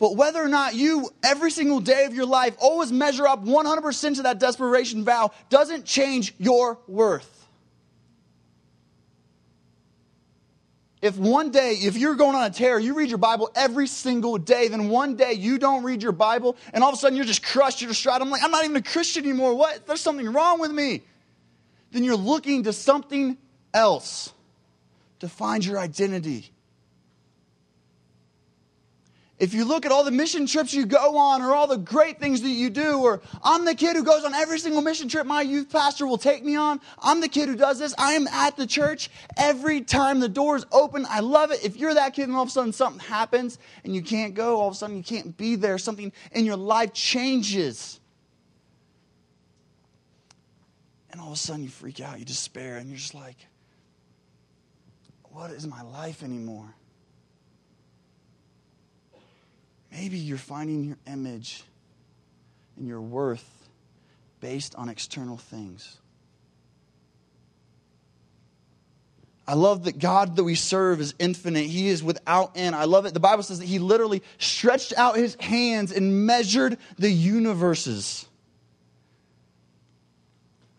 But 0.00 0.16
whether 0.16 0.42
or 0.42 0.48
not 0.48 0.74
you, 0.74 1.10
every 1.22 1.52
single 1.52 1.78
day 1.78 2.04
of 2.04 2.14
your 2.14 2.26
life, 2.26 2.56
always 2.58 2.90
measure 2.90 3.28
up 3.28 3.44
100% 3.44 4.16
to 4.16 4.22
that 4.22 4.40
desperation 4.40 5.04
vow 5.04 5.30
doesn't 5.50 5.84
change 5.84 6.34
your 6.36 6.80
worth. 6.88 7.46
If 11.00 11.16
one 11.16 11.52
day, 11.52 11.74
if 11.74 11.96
you're 11.96 12.16
going 12.16 12.34
on 12.34 12.42
a 12.42 12.50
tear, 12.50 12.80
you 12.80 12.94
read 12.94 13.08
your 13.08 13.18
Bible 13.18 13.52
every 13.54 13.86
single 13.86 14.36
day, 14.36 14.66
then 14.66 14.88
one 14.88 15.14
day 15.14 15.34
you 15.34 15.58
don't 15.60 15.84
read 15.84 16.02
your 16.02 16.10
Bible 16.10 16.56
and 16.72 16.82
all 16.82 16.90
of 16.90 16.96
a 16.96 16.98
sudden 16.98 17.14
you're 17.14 17.24
just 17.24 17.44
crushed, 17.44 17.80
you're 17.80 17.88
distraught. 17.88 18.20
I'm 18.20 18.30
like, 18.30 18.42
I'm 18.42 18.50
not 18.50 18.64
even 18.64 18.74
a 18.74 18.82
Christian 18.82 19.22
anymore. 19.22 19.54
What? 19.54 19.86
There's 19.86 20.00
something 20.00 20.28
wrong 20.32 20.58
with 20.58 20.72
me 20.72 21.02
then 21.92 22.04
you're 22.04 22.16
looking 22.16 22.64
to 22.64 22.72
something 22.72 23.38
else 23.72 24.32
to 25.20 25.28
find 25.28 25.64
your 25.64 25.78
identity. 25.78 26.52
if 29.42 29.54
you 29.54 29.64
look 29.64 29.84
at 29.84 29.90
all 29.90 30.04
the 30.04 30.10
mission 30.12 30.46
trips 30.46 30.72
you 30.72 30.86
go 30.86 31.18
on 31.18 31.42
or 31.42 31.52
all 31.52 31.66
the 31.66 31.76
great 31.76 32.20
things 32.20 32.42
that 32.42 32.48
you 32.48 32.70
do, 32.70 33.00
or 33.00 33.20
I'm 33.42 33.64
the 33.64 33.74
kid 33.74 33.96
who 33.96 34.04
goes 34.04 34.24
on 34.24 34.34
every 34.34 34.60
single 34.60 34.82
mission 34.82 35.08
trip 35.08 35.26
my 35.26 35.42
youth 35.42 35.68
pastor 35.68 36.06
will 36.06 36.16
take 36.16 36.44
me 36.44 36.54
on, 36.54 36.80
I'm 37.00 37.20
the 37.20 37.26
kid 37.26 37.48
who 37.48 37.56
does 37.56 37.80
this, 37.80 37.92
I 37.98 38.12
am 38.12 38.28
at 38.28 38.56
the 38.56 38.68
church 38.68 39.10
every 39.36 39.80
time 39.80 40.20
the 40.20 40.28
doors 40.28 40.64
open. 40.70 41.04
I 41.10 41.18
love 41.18 41.50
it. 41.50 41.64
If 41.64 41.76
you're 41.76 41.92
that 41.92 42.14
kid 42.14 42.28
and 42.28 42.36
all 42.36 42.44
of 42.44 42.50
a 42.50 42.52
sudden 42.52 42.72
something 42.72 43.00
happens 43.00 43.58
and 43.82 43.92
you 43.92 44.02
can't 44.02 44.34
go, 44.34 44.60
all 44.60 44.68
of 44.68 44.74
a 44.74 44.76
sudden 44.76 44.96
you 44.96 45.02
can't 45.02 45.36
be 45.36 45.56
there, 45.56 45.76
something 45.76 46.12
in 46.30 46.44
your 46.44 46.56
life 46.56 46.92
changes. 46.92 47.98
And 51.12 51.20
all 51.20 51.28
of 51.28 51.34
a 51.34 51.36
sudden 51.36 51.62
you 51.62 51.68
freak 51.68 52.00
out, 52.00 52.18
you 52.18 52.24
despair, 52.24 52.78
and 52.78 52.88
you're 52.88 52.98
just 52.98 53.14
like, 53.14 53.36
what 55.24 55.50
is 55.50 55.66
my 55.66 55.82
life 55.82 56.22
anymore? 56.22 56.74
Maybe 59.90 60.16
you're 60.16 60.38
finding 60.38 60.84
your 60.84 60.96
image 61.06 61.64
and 62.76 62.88
your 62.88 63.00
worth 63.00 63.46
based 64.40 64.74
on 64.74 64.88
external 64.88 65.36
things. 65.36 65.98
I 69.46 69.54
love 69.54 69.84
that 69.84 69.98
God 69.98 70.36
that 70.36 70.44
we 70.44 70.54
serve 70.54 71.00
is 71.00 71.14
infinite. 71.18 71.66
He 71.66 71.88
is 71.88 72.02
without 72.02 72.52
end. 72.54 72.74
I 72.74 72.84
love 72.84 73.06
it. 73.06 73.12
The 73.12 73.20
Bible 73.20 73.42
says 73.42 73.58
that 73.58 73.66
He 73.66 73.78
literally 73.78 74.22
stretched 74.38 74.94
out 74.96 75.16
His 75.16 75.34
hands 75.40 75.92
and 75.92 76.26
measured 76.26 76.78
the 76.98 77.10
universes. 77.10 78.26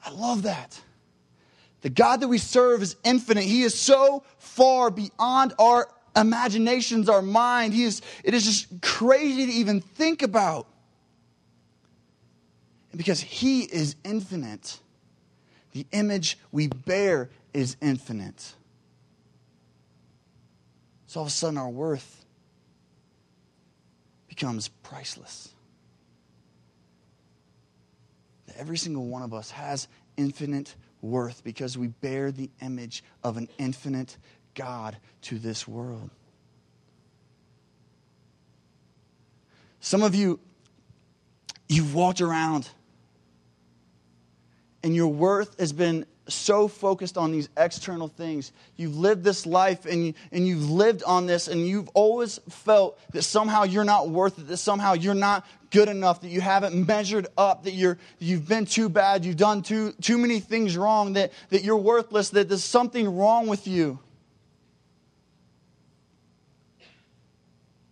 I 0.05 0.11
love 0.11 0.43
that. 0.43 0.79
The 1.81 1.89
God 1.89 2.21
that 2.21 2.27
we 2.27 2.37
serve 2.37 2.81
is 2.81 2.95
infinite. 3.03 3.43
He 3.43 3.63
is 3.63 3.79
so 3.79 4.23
far 4.37 4.89
beyond 4.89 5.53
our 5.59 5.89
imaginations, 6.15 7.09
our 7.09 7.21
mind. 7.21 7.73
He 7.73 7.83
is, 7.83 8.01
it 8.23 8.33
is 8.33 8.45
just 8.45 8.81
crazy 8.81 9.45
to 9.45 9.51
even 9.51 9.81
think 9.81 10.21
about. 10.21 10.67
And 12.91 12.97
because 12.97 13.19
He 13.19 13.61
is 13.63 13.95
infinite, 14.03 14.79
the 15.73 15.85
image 15.91 16.37
we 16.51 16.67
bear 16.67 17.29
is 17.53 17.75
infinite. 17.81 18.53
So 21.07 21.19
all 21.19 21.25
of 21.25 21.27
a 21.27 21.31
sudden, 21.31 21.57
our 21.57 21.69
worth 21.69 22.25
becomes 24.27 24.67
priceless. 24.67 25.52
Every 28.57 28.77
single 28.77 29.05
one 29.05 29.21
of 29.21 29.33
us 29.33 29.51
has 29.51 29.87
infinite 30.17 30.75
worth 31.01 31.43
because 31.43 31.77
we 31.77 31.87
bear 31.87 32.31
the 32.31 32.49
image 32.61 33.03
of 33.23 33.37
an 33.37 33.49
infinite 33.57 34.17
God 34.53 34.97
to 35.23 35.37
this 35.37 35.67
world. 35.67 36.09
Some 39.79 40.01
of 40.01 40.15
you, 40.15 40.39
you've 41.67 41.93
walked 41.93 42.21
around 42.21 42.69
and 44.83 44.95
your 44.95 45.07
worth 45.07 45.59
has 45.59 45.73
been 45.73 46.05
so 46.27 46.67
focused 46.67 47.17
on 47.17 47.31
these 47.31 47.49
external 47.57 48.07
things. 48.07 48.51
You've 48.77 48.97
lived 48.97 49.23
this 49.23 49.45
life 49.45 49.85
and, 49.85 50.07
you, 50.07 50.13
and 50.31 50.47
you've 50.47 50.69
lived 50.69 51.03
on 51.03 51.25
this, 51.25 51.47
and 51.47 51.67
you've 51.67 51.89
always 51.89 52.39
felt 52.49 52.97
that 53.11 53.23
somehow 53.23 53.63
you're 53.63 53.83
not 53.83 54.09
worth 54.09 54.39
it, 54.39 54.47
that 54.47 54.57
somehow 54.57 54.93
you're 54.93 55.13
not 55.13 55.45
good 55.69 55.89
enough, 55.89 56.21
that 56.21 56.29
you 56.29 56.39
haven't 56.39 56.87
measured 56.87 57.27
up, 57.37 57.63
that 57.63 57.73
you're, 57.73 57.97
you've 58.19 58.47
been 58.47 58.65
too 58.65 58.89
bad, 58.89 59.25
you've 59.25 59.37
done 59.37 59.63
too, 59.63 59.91
too 60.01 60.17
many 60.17 60.39
things 60.39 60.77
wrong, 60.77 61.13
that, 61.13 61.33
that 61.49 61.63
you're 61.63 61.77
worthless, 61.77 62.29
that 62.29 62.47
there's 62.47 62.63
something 62.63 63.17
wrong 63.17 63.47
with 63.47 63.67
you. 63.67 63.99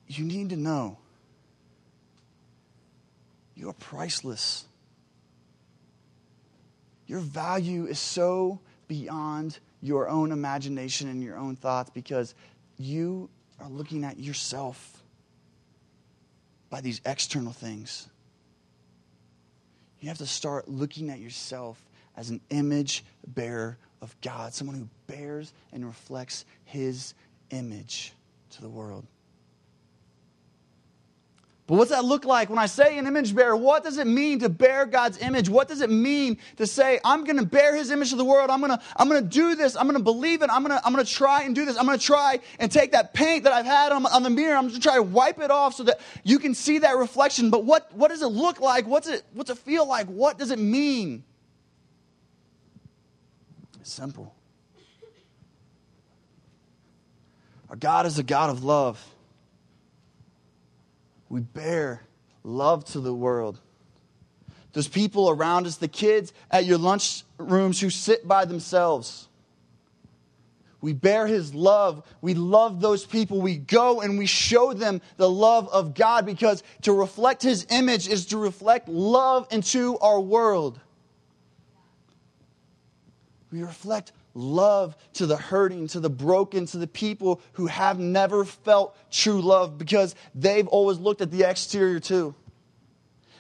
You 0.08 0.26
need 0.26 0.50
to 0.50 0.58
know 0.58 0.98
you're 3.56 3.74
priceless. 3.74 4.66
Your 7.12 7.20
value 7.20 7.88
is 7.88 8.00
so 8.00 8.62
beyond 8.88 9.60
your 9.82 10.08
own 10.08 10.32
imagination 10.32 11.10
and 11.10 11.22
your 11.22 11.36
own 11.36 11.58
thoughts 11.58 11.90
because 11.90 12.36
you 12.78 13.30
are 13.60 13.68
looking 13.68 14.06
at 14.06 14.18
yourself 14.18 15.04
by 16.70 16.80
these 16.80 17.02
external 17.06 17.52
things. 17.52 18.08
You 20.00 20.08
have 20.08 20.20
to 20.20 20.26
start 20.26 20.70
looking 20.70 21.10
at 21.10 21.20
yourself 21.20 21.84
as 22.16 22.30
an 22.30 22.40
image 22.50 23.04
bearer 23.28 23.78
of 24.02 24.16
God, 24.22 24.54
someone 24.54 24.78
who 24.78 24.88
bears 25.14 25.52
and 25.74 25.86
reflects 25.86 26.46
his 26.64 27.14
image 27.50 28.14
to 28.52 28.62
the 28.62 28.70
world. 28.70 29.06
But 31.72 31.78
what's 31.78 31.92
that 31.92 32.04
look 32.04 32.26
like? 32.26 32.50
When 32.50 32.60
I 32.60 32.66
say 32.66 32.98
an 32.98 33.08
image 33.08 33.34
bearer, 33.34 33.56
what 33.56 33.82
does 33.82 33.98
it 33.98 34.06
mean 34.06 34.40
to 34.40 34.50
bear 34.50 34.86
God's 34.86 35.18
image? 35.20 35.48
What 35.48 35.70
does 35.70 35.80
it 35.80 35.90
mean 35.90 36.38
to 36.58 36.68
say, 36.68 37.00
I'm 37.06 37.24
going 37.24 37.38
to 37.38 37.46
bear 37.46 37.78
his 37.78 37.92
image 37.92 38.10
to 38.10 38.18
the 38.18 38.26
world? 38.26 38.50
I'm 38.50 38.60
going 38.60 38.78
to, 38.78 38.82
I'm 38.98 39.08
going 39.08 39.24
to 39.24 39.30
do 39.30 39.56
this. 39.56 39.78
I'm 39.78 39.84
going 39.84 39.96
to 39.96 40.04
believe 40.04 40.42
it. 40.42 40.50
I'm 40.50 40.66
going 40.66 40.78
to, 40.78 40.86
I'm 40.86 40.92
going 40.92 41.06
to 41.06 41.10
try 41.10 41.44
and 41.44 41.56
do 41.56 41.64
this. 41.64 41.78
I'm 41.78 41.86
going 41.86 41.98
to 41.98 42.06
try 42.06 42.42
and 42.60 42.70
take 42.70 42.92
that 42.92 43.14
paint 43.14 43.46
that 43.46 43.54
I've 43.54 43.66
had 43.66 43.94
on, 43.94 44.06
on 44.06 44.22
the 44.22 44.30
mirror. 44.30 44.58
I'm 44.58 44.64
going 44.68 44.74
to 44.74 44.82
try 44.82 44.96
to 44.96 45.02
wipe 45.02 45.40
it 45.40 45.50
off 45.50 45.76
so 45.76 45.84
that 45.84 46.02
you 46.26 46.40
can 46.40 46.54
see 46.56 46.80
that 46.80 46.98
reflection. 46.98 47.50
But 47.50 47.64
what, 47.64 47.90
what 47.96 48.10
does 48.10 48.22
it 48.22 48.28
look 48.28 48.60
like? 48.60 48.86
What's 48.86 49.08
it, 49.08 49.24
what's 49.32 49.50
it 49.50 49.58
feel 49.58 49.88
like? 49.88 50.08
What 50.08 50.38
does 50.38 50.52
it 50.52 50.60
mean? 50.60 51.24
It's 53.80 53.94
simple. 53.94 54.36
Our 57.70 57.78
God 57.78 58.06
is 58.06 58.20
a 58.20 58.24
God 58.24 58.50
of 58.50 58.62
love 58.62 59.11
we 61.32 61.40
bear 61.40 62.02
love 62.44 62.84
to 62.84 63.00
the 63.00 63.14
world. 63.14 63.58
Those 64.74 64.90
people 64.90 65.30
around 65.30 65.66
us, 65.66 65.78
the 65.78 65.88
kids 65.88 66.34
at 66.52 66.66
your 66.66 66.78
lunch 66.78 67.24
rooms 67.38 67.80
who 67.80 67.90
sit 67.90 68.28
by 68.28 68.44
themselves. 68.44 69.30
We 70.82 70.92
bear 70.92 71.28
his 71.28 71.56
love. 71.56 72.06
We 72.20 72.34
love 72.34 72.82
those 72.82 73.06
people. 73.06 73.40
We 73.40 73.56
go 73.56 74.02
and 74.02 74.18
we 74.18 74.26
show 74.26 74.74
them 74.74 75.02
the 75.16 75.30
love 75.30 75.70
of 75.70 75.94
God 75.94 76.26
because 76.26 76.64
to 76.82 76.92
reflect 76.92 77.44
his 77.44 77.66
image 77.70 78.10
is 78.10 78.26
to 78.28 78.38
reflect 78.38 78.90
love 78.90 79.48
into 79.52 79.98
our 80.00 80.20
world. 80.20 80.82
We 83.54 83.64
reflect 83.64 84.12
love 84.34 84.96
to 85.14 85.26
the 85.26 85.38
hurting, 85.38 85.88
to 85.88 86.00
the 86.00 86.10
broken, 86.10 86.66
to 86.68 86.78
the 86.78 86.88
people 86.88 87.42
who 87.54 87.68
have 87.68 88.00
never 88.00 88.46
felt 88.46 88.98
true 89.12 89.42
love 89.42 89.78
because 89.78 90.16
they've 90.34 90.68
always 90.68 90.98
looked 90.98 91.22
at 91.22 91.32
the 91.32 91.44
exterior 91.50 92.00
too. 92.00 92.36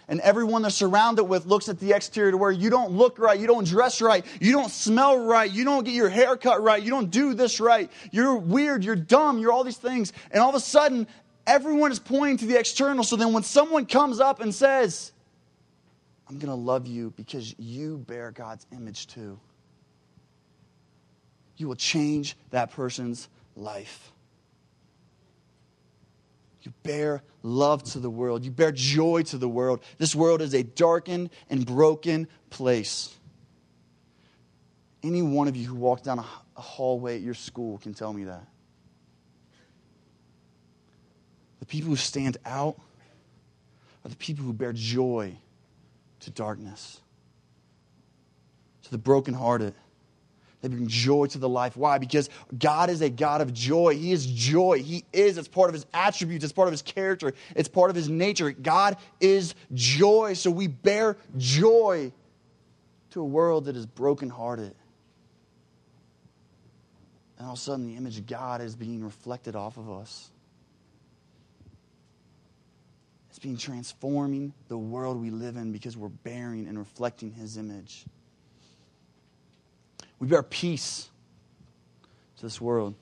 And 0.07 0.19
everyone 0.21 0.61
they're 0.61 0.71
surrounded 0.71 1.23
with 1.23 1.45
looks 1.45 1.69
at 1.69 1.79
the 1.79 1.93
exterior 1.93 2.31
to 2.31 2.37
where 2.37 2.51
you 2.51 2.69
don't 2.69 2.91
look 2.91 3.17
right, 3.17 3.39
you 3.39 3.47
don't 3.47 3.65
dress 3.65 4.01
right, 4.01 4.25
you 4.41 4.51
don't 4.51 4.69
smell 4.69 5.25
right, 5.25 5.49
you 5.49 5.63
don't 5.63 5.85
get 5.85 5.93
your 5.93 6.09
hair 6.09 6.35
cut 6.35 6.61
right, 6.61 6.83
you 6.83 6.89
don't 6.89 7.09
do 7.09 7.33
this 7.33 7.61
right, 7.61 7.89
you're 8.11 8.35
weird, 8.35 8.83
you're 8.83 8.97
dumb, 8.97 9.39
you're 9.39 9.53
all 9.53 9.63
these 9.63 9.77
things. 9.77 10.11
And 10.31 10.41
all 10.41 10.49
of 10.49 10.55
a 10.55 10.59
sudden, 10.59 11.07
everyone 11.47 11.93
is 11.93 11.99
pointing 11.99 12.37
to 12.37 12.45
the 12.45 12.59
external. 12.59 13.05
So 13.05 13.15
then 13.15 13.31
when 13.31 13.43
someone 13.43 13.85
comes 13.85 14.19
up 14.19 14.41
and 14.41 14.53
says, 14.53 15.13
I'm 16.27 16.39
going 16.39 16.47
to 16.47 16.55
love 16.55 16.87
you 16.87 17.11
because 17.15 17.57
you 17.57 17.97
bear 17.99 18.31
God's 18.31 18.65
image 18.73 19.07
too 19.07 19.39
you 21.61 21.67
will 21.67 21.75
change 21.75 22.35
that 22.49 22.71
person's 22.71 23.29
life. 23.55 24.11
You 26.63 26.73
bear 26.83 27.23
love 27.43 27.83
to 27.91 27.99
the 27.99 28.09
world. 28.09 28.43
You 28.43 28.51
bear 28.51 28.71
joy 28.71 29.23
to 29.23 29.37
the 29.37 29.47
world. 29.47 29.81
This 29.97 30.13
world 30.13 30.41
is 30.41 30.53
a 30.53 30.63
darkened 30.63 31.29
and 31.49 31.65
broken 31.65 32.27
place. 32.49 33.15
Any 35.01 35.21
one 35.21 35.47
of 35.47 35.55
you 35.55 35.67
who 35.67 35.75
walks 35.75 36.01
down 36.01 36.19
a 36.19 36.61
hallway 36.61 37.15
at 37.15 37.21
your 37.21 37.33
school 37.33 37.77
can 37.79 37.93
tell 37.93 38.13
me 38.13 38.25
that. 38.25 38.45
The 41.59 41.65
people 41.65 41.89
who 41.89 41.95
stand 41.95 42.37
out 42.45 42.79
are 44.03 44.09
the 44.09 44.15
people 44.15 44.45
who 44.45 44.53
bear 44.53 44.73
joy 44.73 45.37
to 46.21 46.29
darkness, 46.31 46.99
to 48.83 48.91
the 48.91 48.97
brokenhearted. 48.97 49.73
They 50.61 50.67
bring 50.67 50.87
joy 50.87 51.25
to 51.27 51.37
the 51.39 51.49
life. 51.49 51.75
Why? 51.75 51.97
Because 51.97 52.29
God 52.57 52.89
is 52.89 53.01
a 53.01 53.09
God 53.09 53.41
of 53.41 53.51
joy. 53.51 53.95
He 53.95 54.11
is 54.11 54.27
joy. 54.27 54.83
He 54.83 55.03
is. 55.11 55.37
It's 55.37 55.47
part 55.47 55.69
of 55.69 55.73
his 55.73 55.87
attributes. 55.93 56.43
It's 56.43 56.53
part 56.53 56.67
of 56.67 56.71
his 56.71 56.83
character. 56.83 57.33
It's 57.55 57.67
part 57.67 57.89
of 57.89 57.95
his 57.95 58.09
nature. 58.09 58.51
God 58.51 58.97
is 59.19 59.55
joy. 59.73 60.33
So 60.33 60.51
we 60.51 60.67
bear 60.67 61.17
joy 61.37 62.11
to 63.11 63.21
a 63.21 63.25
world 63.25 63.65
that 63.65 63.75
is 63.75 63.87
brokenhearted. 63.87 64.75
And 67.37 67.47
all 67.47 67.53
of 67.53 67.59
a 67.59 67.61
sudden, 67.61 67.87
the 67.87 67.95
image 67.95 68.19
of 68.19 68.27
God 68.27 68.61
is 68.61 68.75
being 68.75 69.03
reflected 69.03 69.55
off 69.55 69.77
of 69.77 69.89
us. 69.89 70.29
It's 73.31 73.39
being 73.39 73.57
transforming 73.57 74.53
the 74.67 74.77
world 74.77 75.19
we 75.19 75.31
live 75.31 75.55
in 75.55 75.71
because 75.71 75.97
we're 75.97 76.09
bearing 76.09 76.67
and 76.67 76.77
reflecting 76.77 77.31
his 77.31 77.57
image. 77.57 78.05
We 80.21 80.27
bear 80.27 80.43
peace 80.43 81.09
to 82.37 82.43
this 82.43 82.61
world. 82.61 82.93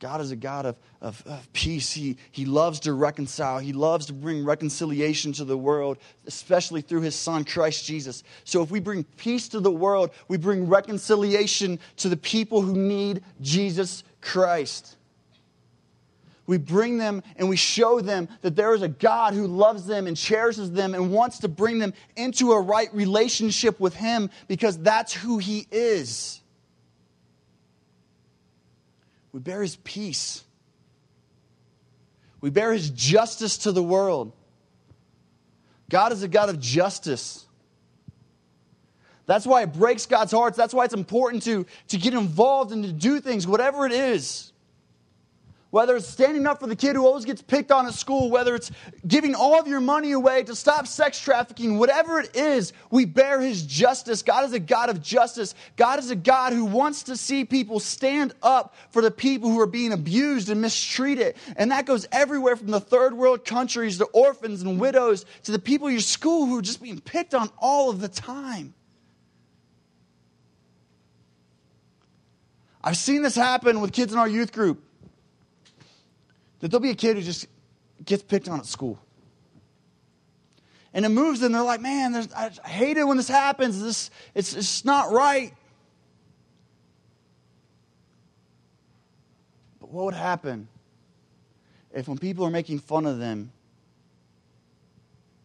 God 0.00 0.20
is 0.20 0.32
a 0.32 0.36
God 0.36 0.66
of, 0.66 0.76
of, 1.00 1.22
of, 1.26 1.52
peace. 1.52 1.92
He, 1.92 2.16
he 2.32 2.44
loves 2.44 2.80
to 2.80 2.92
reconcile. 2.92 3.60
He 3.60 3.72
loves 3.72 4.06
to 4.06 4.12
bring 4.12 4.44
reconciliation 4.44 5.32
to 5.34 5.44
the 5.44 5.56
world, 5.56 5.98
especially 6.26 6.80
through 6.80 7.02
his 7.02 7.14
son, 7.14 7.44
Christ 7.44 7.86
Jesus. 7.86 8.24
So 8.42 8.62
if 8.62 8.72
we 8.72 8.80
bring 8.80 9.04
peace 9.16 9.46
to 9.50 9.60
the 9.60 9.70
world, 9.70 10.10
we 10.26 10.38
bring 10.38 10.66
reconciliation 10.66 11.78
to 11.98 12.08
the 12.08 12.16
people 12.16 12.60
who 12.60 12.74
need 12.74 13.22
Jesus 13.40 14.02
Christ. 14.20 14.96
We 16.46 16.58
bring 16.58 16.98
them 16.98 17.22
and 17.36 17.48
we 17.48 17.56
show 17.56 18.00
them 18.00 18.28
that 18.40 18.56
there 18.56 18.74
is 18.74 18.82
a 18.82 18.88
God 18.88 19.34
who 19.34 19.46
loves 19.46 19.86
them 19.86 20.06
and 20.06 20.16
cherishes 20.16 20.72
them 20.72 20.94
and 20.94 21.12
wants 21.12 21.38
to 21.40 21.48
bring 21.48 21.78
them 21.78 21.94
into 22.16 22.52
a 22.52 22.60
right 22.60 22.92
relationship 22.92 23.78
with 23.78 23.94
him 23.94 24.28
because 24.48 24.76
that's 24.78 25.12
who 25.12 25.38
he 25.38 25.66
is. 25.70 26.40
We 29.32 29.40
bear 29.40 29.62
his 29.62 29.76
peace. 29.76 30.44
We 32.40 32.50
bear 32.50 32.72
his 32.72 32.90
justice 32.90 33.58
to 33.58 33.72
the 33.72 33.82
world. 33.82 34.32
God 35.88 36.12
is 36.12 36.22
a 36.22 36.28
God 36.28 36.48
of 36.48 36.58
justice. 36.58 37.46
That's 39.26 39.46
why 39.46 39.62
it 39.62 39.72
breaks 39.72 40.06
God's 40.06 40.32
heart. 40.32 40.56
That's 40.56 40.74
why 40.74 40.84
it's 40.84 40.94
important 40.94 41.44
to, 41.44 41.64
to 41.88 41.96
get 41.96 42.12
involved 42.14 42.72
and 42.72 42.84
to 42.84 42.92
do 42.92 43.20
things, 43.20 43.46
whatever 43.46 43.86
it 43.86 43.92
is. 43.92 44.51
Whether 45.72 45.96
it's 45.96 46.06
standing 46.06 46.46
up 46.46 46.60
for 46.60 46.66
the 46.66 46.76
kid 46.76 46.96
who 46.96 47.06
always 47.06 47.24
gets 47.24 47.40
picked 47.40 47.72
on 47.72 47.86
at 47.86 47.94
school, 47.94 48.28
whether 48.28 48.54
it's 48.54 48.70
giving 49.06 49.34
all 49.34 49.58
of 49.58 49.66
your 49.66 49.80
money 49.80 50.12
away 50.12 50.42
to 50.42 50.54
stop 50.54 50.86
sex 50.86 51.18
trafficking, 51.18 51.78
whatever 51.78 52.20
it 52.20 52.36
is, 52.36 52.74
we 52.90 53.06
bear 53.06 53.40
his 53.40 53.62
justice. 53.62 54.20
God 54.20 54.44
is 54.44 54.52
a 54.52 54.60
God 54.60 54.90
of 54.90 55.00
justice. 55.00 55.54
God 55.76 55.98
is 55.98 56.10
a 56.10 56.14
God 56.14 56.52
who 56.52 56.66
wants 56.66 57.04
to 57.04 57.16
see 57.16 57.46
people 57.46 57.80
stand 57.80 58.34
up 58.42 58.74
for 58.90 59.00
the 59.00 59.10
people 59.10 59.48
who 59.48 59.58
are 59.60 59.66
being 59.66 59.94
abused 59.94 60.50
and 60.50 60.60
mistreated. 60.60 61.36
And 61.56 61.70
that 61.70 61.86
goes 61.86 62.06
everywhere 62.12 62.56
from 62.56 62.70
the 62.70 62.78
third 62.78 63.14
world 63.14 63.46
countries 63.46 63.96
to 63.96 64.04
orphans 64.04 64.60
and 64.60 64.78
widows 64.78 65.24
to 65.44 65.52
the 65.52 65.58
people 65.58 65.86
in 65.86 65.94
your 65.94 66.02
school 66.02 66.44
who 66.44 66.58
are 66.58 66.62
just 66.62 66.82
being 66.82 67.00
picked 67.00 67.32
on 67.32 67.48
all 67.56 67.88
of 67.88 68.02
the 68.02 68.08
time. 68.08 68.74
I've 72.84 72.98
seen 72.98 73.22
this 73.22 73.34
happen 73.34 73.80
with 73.80 73.94
kids 73.94 74.12
in 74.12 74.18
our 74.18 74.28
youth 74.28 74.52
group 74.52 74.84
that 76.62 76.70
there'll 76.70 76.80
be 76.80 76.90
a 76.90 76.94
kid 76.94 77.16
who 77.16 77.22
just 77.22 77.48
gets 78.04 78.22
picked 78.22 78.48
on 78.48 78.60
at 78.60 78.66
school. 78.66 78.98
And 80.94 81.04
it 81.04 81.08
moves 81.08 81.40
them. 81.40 81.52
They're 81.52 81.62
like, 81.62 81.80
man, 81.80 82.14
I 82.36 82.50
hate 82.68 82.96
it 82.96 83.04
when 83.04 83.16
this 83.16 83.28
happens. 83.28 83.82
This, 83.82 84.10
it's, 84.32 84.54
it's 84.54 84.84
not 84.84 85.10
right. 85.10 85.52
But 89.80 89.90
what 89.90 90.04
would 90.04 90.14
happen 90.14 90.68
if, 91.92 92.06
when 92.06 92.18
people 92.18 92.46
are 92.46 92.50
making 92.50 92.78
fun 92.78 93.06
of 93.06 93.18
them, 93.18 93.50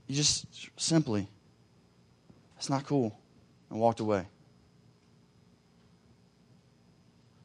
you 0.05 0.15
just 0.15 0.45
simply, 0.79 1.27
that's 2.55 2.69
not 2.69 2.85
cool, 2.85 3.17
and 3.71 3.79
walked 3.79 4.01
away? 4.01 4.27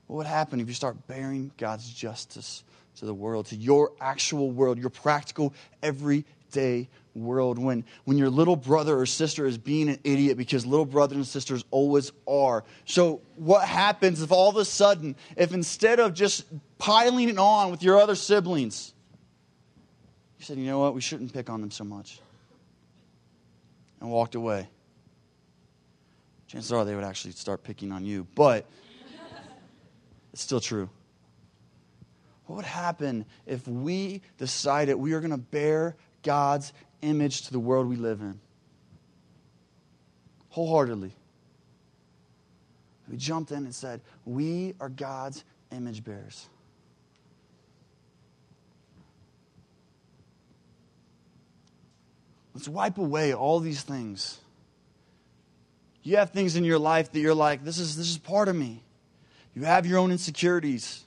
What 0.08 0.16
would 0.18 0.26
happen 0.26 0.60
if 0.60 0.68
you 0.68 0.74
start 0.74 1.06
bearing 1.06 1.52
God's 1.56 1.90
justice 1.90 2.64
to 3.02 3.06
the 3.06 3.12
world, 3.12 3.46
to 3.46 3.56
your 3.56 3.90
actual 4.00 4.52
world, 4.52 4.78
your 4.78 4.88
practical, 4.88 5.52
everyday 5.82 6.88
world. 7.16 7.58
When, 7.58 7.84
when 8.04 8.16
your 8.16 8.30
little 8.30 8.54
brother 8.54 8.96
or 8.96 9.06
sister 9.06 9.44
is 9.44 9.58
being 9.58 9.88
an 9.88 9.98
idiot 10.04 10.36
because 10.36 10.64
little 10.64 10.86
brothers 10.86 11.16
and 11.16 11.26
sisters 11.26 11.64
always 11.72 12.12
are. 12.28 12.62
So, 12.84 13.20
what 13.34 13.66
happens 13.66 14.22
if 14.22 14.30
all 14.30 14.48
of 14.48 14.56
a 14.56 14.64
sudden, 14.64 15.16
if 15.36 15.52
instead 15.52 15.98
of 15.98 16.14
just 16.14 16.44
piling 16.78 17.28
it 17.28 17.38
on 17.38 17.72
with 17.72 17.82
your 17.82 17.98
other 17.98 18.14
siblings, 18.14 18.94
you 20.38 20.44
said, 20.44 20.56
you 20.56 20.66
know 20.66 20.78
what, 20.78 20.94
we 20.94 21.00
shouldn't 21.00 21.32
pick 21.32 21.50
on 21.50 21.60
them 21.60 21.72
so 21.72 21.82
much, 21.82 22.20
and 24.00 24.08
walked 24.12 24.36
away? 24.36 24.68
Chances 26.46 26.70
are 26.70 26.84
they 26.84 26.94
would 26.94 27.02
actually 27.02 27.32
start 27.32 27.64
picking 27.64 27.90
on 27.90 28.04
you, 28.04 28.28
but 28.36 28.64
it's 30.32 30.42
still 30.42 30.60
true. 30.60 30.88
What 32.46 32.56
would 32.56 32.64
happen 32.64 33.24
if 33.46 33.66
we 33.66 34.22
decided 34.38 34.94
we 34.94 35.12
are 35.12 35.20
going 35.20 35.30
to 35.30 35.36
bear 35.38 35.96
God's 36.22 36.72
image 37.00 37.42
to 37.42 37.52
the 37.52 37.60
world 37.60 37.88
we 37.88 37.96
live 37.96 38.20
in? 38.20 38.40
Wholeheartedly. 40.50 41.14
We 43.08 43.16
jumped 43.16 43.50
in 43.52 43.58
and 43.58 43.74
said, 43.74 44.00
We 44.24 44.74
are 44.80 44.88
God's 44.88 45.44
image 45.70 46.04
bearers. 46.04 46.48
Let's 52.54 52.68
wipe 52.68 52.98
away 52.98 53.32
all 53.32 53.60
these 53.60 53.82
things. 53.82 54.38
You 56.02 56.16
have 56.16 56.30
things 56.30 56.56
in 56.56 56.64
your 56.64 56.78
life 56.78 57.12
that 57.12 57.20
you're 57.20 57.34
like, 57.34 57.64
this 57.64 57.78
is, 57.78 57.96
this 57.96 58.10
is 58.10 58.18
part 58.18 58.48
of 58.48 58.56
me. 58.56 58.82
You 59.54 59.64
have 59.64 59.86
your 59.86 59.98
own 59.98 60.10
insecurities. 60.10 61.04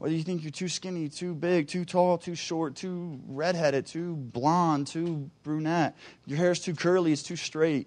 Whether 0.00 0.14
you 0.14 0.22
think 0.22 0.42
you're 0.42 0.50
too 0.50 0.68
skinny, 0.68 1.10
too 1.10 1.34
big, 1.34 1.68
too 1.68 1.84
tall, 1.84 2.16
too 2.16 2.34
short, 2.34 2.74
too 2.74 3.20
redheaded, 3.28 3.84
too 3.84 4.14
blonde, 4.16 4.86
too 4.86 5.30
brunette, 5.42 5.94
your 6.24 6.38
hair's 6.38 6.58
too 6.58 6.74
curly, 6.74 7.12
it's 7.12 7.22
too 7.22 7.36
straight. 7.36 7.86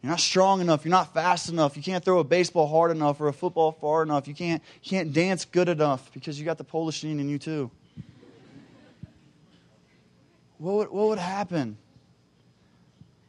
You're 0.00 0.10
not 0.10 0.20
strong 0.20 0.60
enough. 0.60 0.84
You're 0.84 0.92
not 0.92 1.12
fast 1.12 1.48
enough. 1.48 1.76
You 1.76 1.82
can't 1.82 2.04
throw 2.04 2.20
a 2.20 2.24
baseball 2.24 2.68
hard 2.68 2.92
enough 2.92 3.20
or 3.20 3.26
a 3.26 3.32
football 3.32 3.72
far 3.72 4.04
enough. 4.04 4.28
You 4.28 4.34
can't, 4.36 4.62
you 4.80 4.88
can't 4.88 5.12
dance 5.12 5.44
good 5.44 5.68
enough 5.68 6.12
because 6.14 6.38
you 6.38 6.44
got 6.44 6.58
the 6.58 6.64
Polish 6.64 7.00
gene 7.00 7.18
in 7.18 7.28
you, 7.28 7.40
too. 7.40 7.72
What 10.58 10.74
would, 10.74 10.90
what 10.92 11.08
would 11.08 11.18
happen 11.18 11.76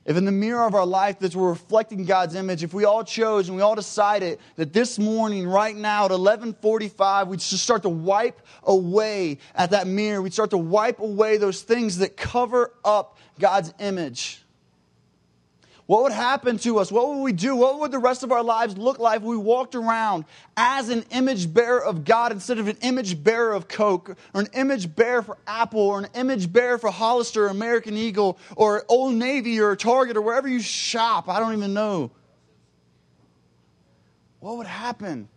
if 0.05 0.17
in 0.17 0.25
the 0.25 0.31
mirror 0.31 0.65
of 0.65 0.73
our 0.73 0.85
life 0.85 1.19
that 1.19 1.35
we're 1.35 1.49
reflecting 1.49 2.05
God's 2.05 2.35
image, 2.35 2.63
if 2.63 2.73
we 2.73 2.85
all 2.85 3.03
chose 3.03 3.47
and 3.47 3.55
we 3.55 3.61
all 3.61 3.75
decided 3.75 4.39
that 4.55 4.73
this 4.73 4.97
morning, 4.97 5.47
right 5.47 5.75
now 5.75 6.05
at 6.05 6.11
1145, 6.11 7.27
we'd 7.27 7.39
just 7.39 7.63
start 7.63 7.83
to 7.83 7.89
wipe 7.89 8.41
away 8.63 9.37
at 9.53 9.71
that 9.71 9.87
mirror. 9.87 10.21
We'd 10.21 10.33
start 10.33 10.51
to 10.51 10.57
wipe 10.57 10.99
away 10.99 11.37
those 11.37 11.61
things 11.61 11.97
that 11.97 12.17
cover 12.17 12.73
up 12.83 13.17
God's 13.39 13.73
image. 13.79 14.43
What 15.89 16.03
would 16.03 16.11
happen 16.11 16.59
to 16.59 16.77
us? 16.77 16.91
What 16.91 17.09
would 17.09 17.23
we 17.23 17.33
do? 17.33 17.55
What 17.55 17.79
would 17.79 17.91
the 17.91 17.97
rest 17.97 18.21
of 18.21 18.31
our 18.31 18.43
lives 18.43 18.77
look 18.77 18.99
like 18.99 19.21
if 19.21 19.23
we 19.23 19.35
walked 19.35 19.73
around 19.73 20.25
as 20.55 20.89
an 20.89 21.03
image 21.09 21.51
bearer 21.51 21.83
of 21.83 22.05
God 22.05 22.31
instead 22.31 22.59
of 22.59 22.67
an 22.67 22.77
image 22.81 23.23
bearer 23.23 23.53
of 23.53 23.67
Coke, 23.67 24.15
or 24.35 24.41
an 24.41 24.49
image 24.53 24.95
bearer 24.95 25.23
for 25.23 25.39
Apple, 25.47 25.81
or 25.81 25.97
an 25.97 26.07
image 26.13 26.53
bearer 26.53 26.77
for 26.77 26.91
Hollister, 26.91 27.47
or 27.47 27.49
American 27.49 27.97
Eagle, 27.97 28.37
or 28.55 28.85
Old 28.87 29.15
Navy, 29.15 29.59
or 29.59 29.75
Target, 29.75 30.15
or 30.15 30.21
wherever 30.21 30.47
you 30.47 30.61
shop? 30.61 31.27
I 31.27 31.39
don't 31.39 31.53
even 31.53 31.73
know. 31.73 32.11
What 34.41 34.57
would 34.57 34.67
happen? 34.67 35.27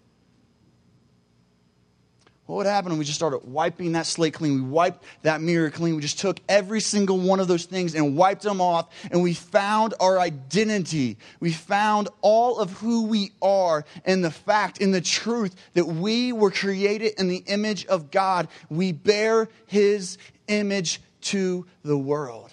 What 2.47 2.57
would 2.57 2.67
happen 2.67 2.91
if 2.91 2.99
we 2.99 3.05
just 3.05 3.19
started 3.19 3.39
wiping 3.45 3.93
that 3.93 4.05
slate 4.05 4.35
clean? 4.35 4.55
We 4.55 4.61
wiped 4.61 5.05
that 5.23 5.41
mirror 5.41 5.71
clean. 5.71 5.95
We 5.95 6.03
just 6.03 6.19
took 6.19 6.41
every 6.49 6.81
single 6.81 7.19
one 7.19 7.39
of 7.39 7.47
those 7.47 7.67
things 7.67 7.95
and 7.95 8.17
wiped 8.17 8.43
them 8.43 8.61
off, 8.61 8.89
and 9.13 9.23
we 9.23 9.33
found 9.33 9.95
our 10.01 10.19
identity. 10.19 11.19
We 11.39 11.53
found 11.53 12.09
all 12.21 12.59
of 12.59 12.73
who 12.73 13.07
we 13.07 13.31
are 13.41 13.85
in 14.05 14.23
the 14.23 14.31
fact, 14.31 14.79
in 14.79 14.91
the 14.91 15.01
truth 15.01 15.55
that 15.75 15.87
we 15.87 16.33
were 16.33 16.51
created 16.51 17.13
in 17.19 17.29
the 17.29 17.45
image 17.47 17.87
of 17.87 18.11
God. 18.11 18.49
We 18.69 18.91
bear 18.91 19.49
His 19.67 20.19
image 20.49 21.01
to 21.23 21.65
the 21.85 21.97
world. 21.97 22.51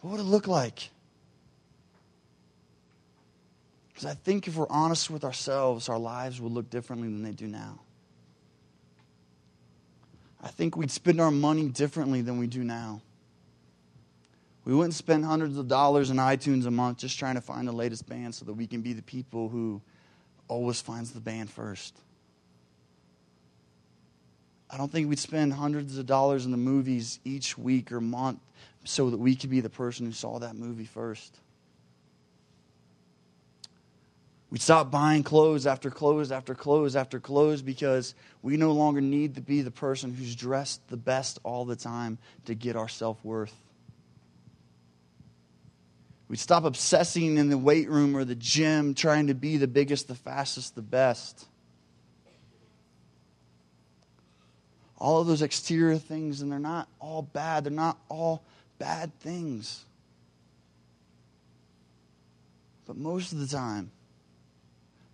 What 0.00 0.12
would 0.12 0.20
it 0.20 0.24
look 0.24 0.46
like? 0.46 0.90
Because 3.96 4.10
I 4.10 4.14
think 4.14 4.46
if 4.46 4.56
we're 4.56 4.68
honest 4.68 5.08
with 5.08 5.24
ourselves, 5.24 5.88
our 5.88 5.98
lives 5.98 6.38
would 6.38 6.52
look 6.52 6.68
differently 6.68 7.08
than 7.08 7.22
they 7.22 7.30
do 7.30 7.46
now. 7.46 7.80
I 10.42 10.48
think 10.48 10.76
we'd 10.76 10.90
spend 10.90 11.18
our 11.18 11.30
money 11.30 11.70
differently 11.70 12.20
than 12.20 12.38
we 12.38 12.46
do 12.46 12.62
now. 12.62 13.00
We 14.66 14.74
wouldn't 14.74 14.92
spend 14.92 15.24
hundreds 15.24 15.56
of 15.56 15.66
dollars 15.66 16.10
in 16.10 16.18
iTunes 16.18 16.66
a 16.66 16.70
month 16.70 16.98
just 16.98 17.18
trying 17.18 17.36
to 17.36 17.40
find 17.40 17.66
the 17.66 17.72
latest 17.72 18.06
band 18.06 18.34
so 18.34 18.44
that 18.44 18.52
we 18.52 18.66
can 18.66 18.82
be 18.82 18.92
the 18.92 19.00
people 19.00 19.48
who 19.48 19.80
always 20.46 20.78
finds 20.82 21.12
the 21.12 21.20
band 21.20 21.48
first. 21.48 21.98
I 24.68 24.76
don't 24.76 24.92
think 24.92 25.08
we'd 25.08 25.18
spend 25.18 25.54
hundreds 25.54 25.96
of 25.96 26.04
dollars 26.04 26.44
in 26.44 26.50
the 26.50 26.58
movies 26.58 27.18
each 27.24 27.56
week 27.56 27.90
or 27.92 28.02
month 28.02 28.40
so 28.84 29.08
that 29.08 29.16
we 29.16 29.34
could 29.34 29.48
be 29.48 29.60
the 29.60 29.70
person 29.70 30.04
who 30.04 30.12
saw 30.12 30.38
that 30.40 30.54
movie 30.54 30.84
first. 30.84 31.40
We 34.56 34.60
stop 34.60 34.90
buying 34.90 35.22
clothes 35.22 35.66
after 35.66 35.90
clothes 35.90 36.32
after 36.32 36.54
clothes 36.54 36.96
after 36.96 37.20
clothes 37.20 37.60
because 37.60 38.14
we 38.40 38.56
no 38.56 38.72
longer 38.72 39.02
need 39.02 39.34
to 39.34 39.42
be 39.42 39.60
the 39.60 39.70
person 39.70 40.14
who's 40.14 40.34
dressed 40.34 40.80
the 40.88 40.96
best 40.96 41.38
all 41.42 41.66
the 41.66 41.76
time 41.76 42.16
to 42.46 42.54
get 42.54 42.74
our 42.74 42.88
self 42.88 43.22
worth. 43.22 43.54
We'd 46.28 46.38
stop 46.38 46.64
obsessing 46.64 47.36
in 47.36 47.50
the 47.50 47.58
weight 47.58 47.90
room 47.90 48.16
or 48.16 48.24
the 48.24 48.34
gym 48.34 48.94
trying 48.94 49.26
to 49.26 49.34
be 49.34 49.58
the 49.58 49.68
biggest, 49.68 50.08
the 50.08 50.14
fastest, 50.14 50.74
the 50.74 50.80
best. 50.80 51.46
all 54.96 55.20
of 55.20 55.26
those 55.26 55.42
exterior 55.42 55.98
things, 55.98 56.40
and 56.40 56.50
they're 56.50 56.58
not 56.58 56.88
all 56.98 57.20
bad. 57.20 57.64
They're 57.64 57.72
not 57.72 57.98
all 58.08 58.42
bad 58.78 59.12
things. 59.20 59.84
But 62.86 62.96
most 62.96 63.32
of 63.32 63.38
the 63.38 63.46
time, 63.46 63.90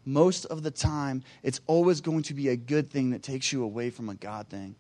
most 0.04 0.44
of 0.46 0.62
the 0.62 0.70
time, 0.70 1.22
it's 1.42 1.60
always 1.66 2.00
going 2.00 2.22
to 2.24 2.34
be 2.34 2.48
a 2.48 2.56
good 2.56 2.90
thing 2.90 3.10
that 3.10 3.22
takes 3.22 3.52
you 3.52 3.62
away 3.62 3.90
from 3.90 4.08
a 4.08 4.14
God 4.14 4.48
thing. 4.48 4.74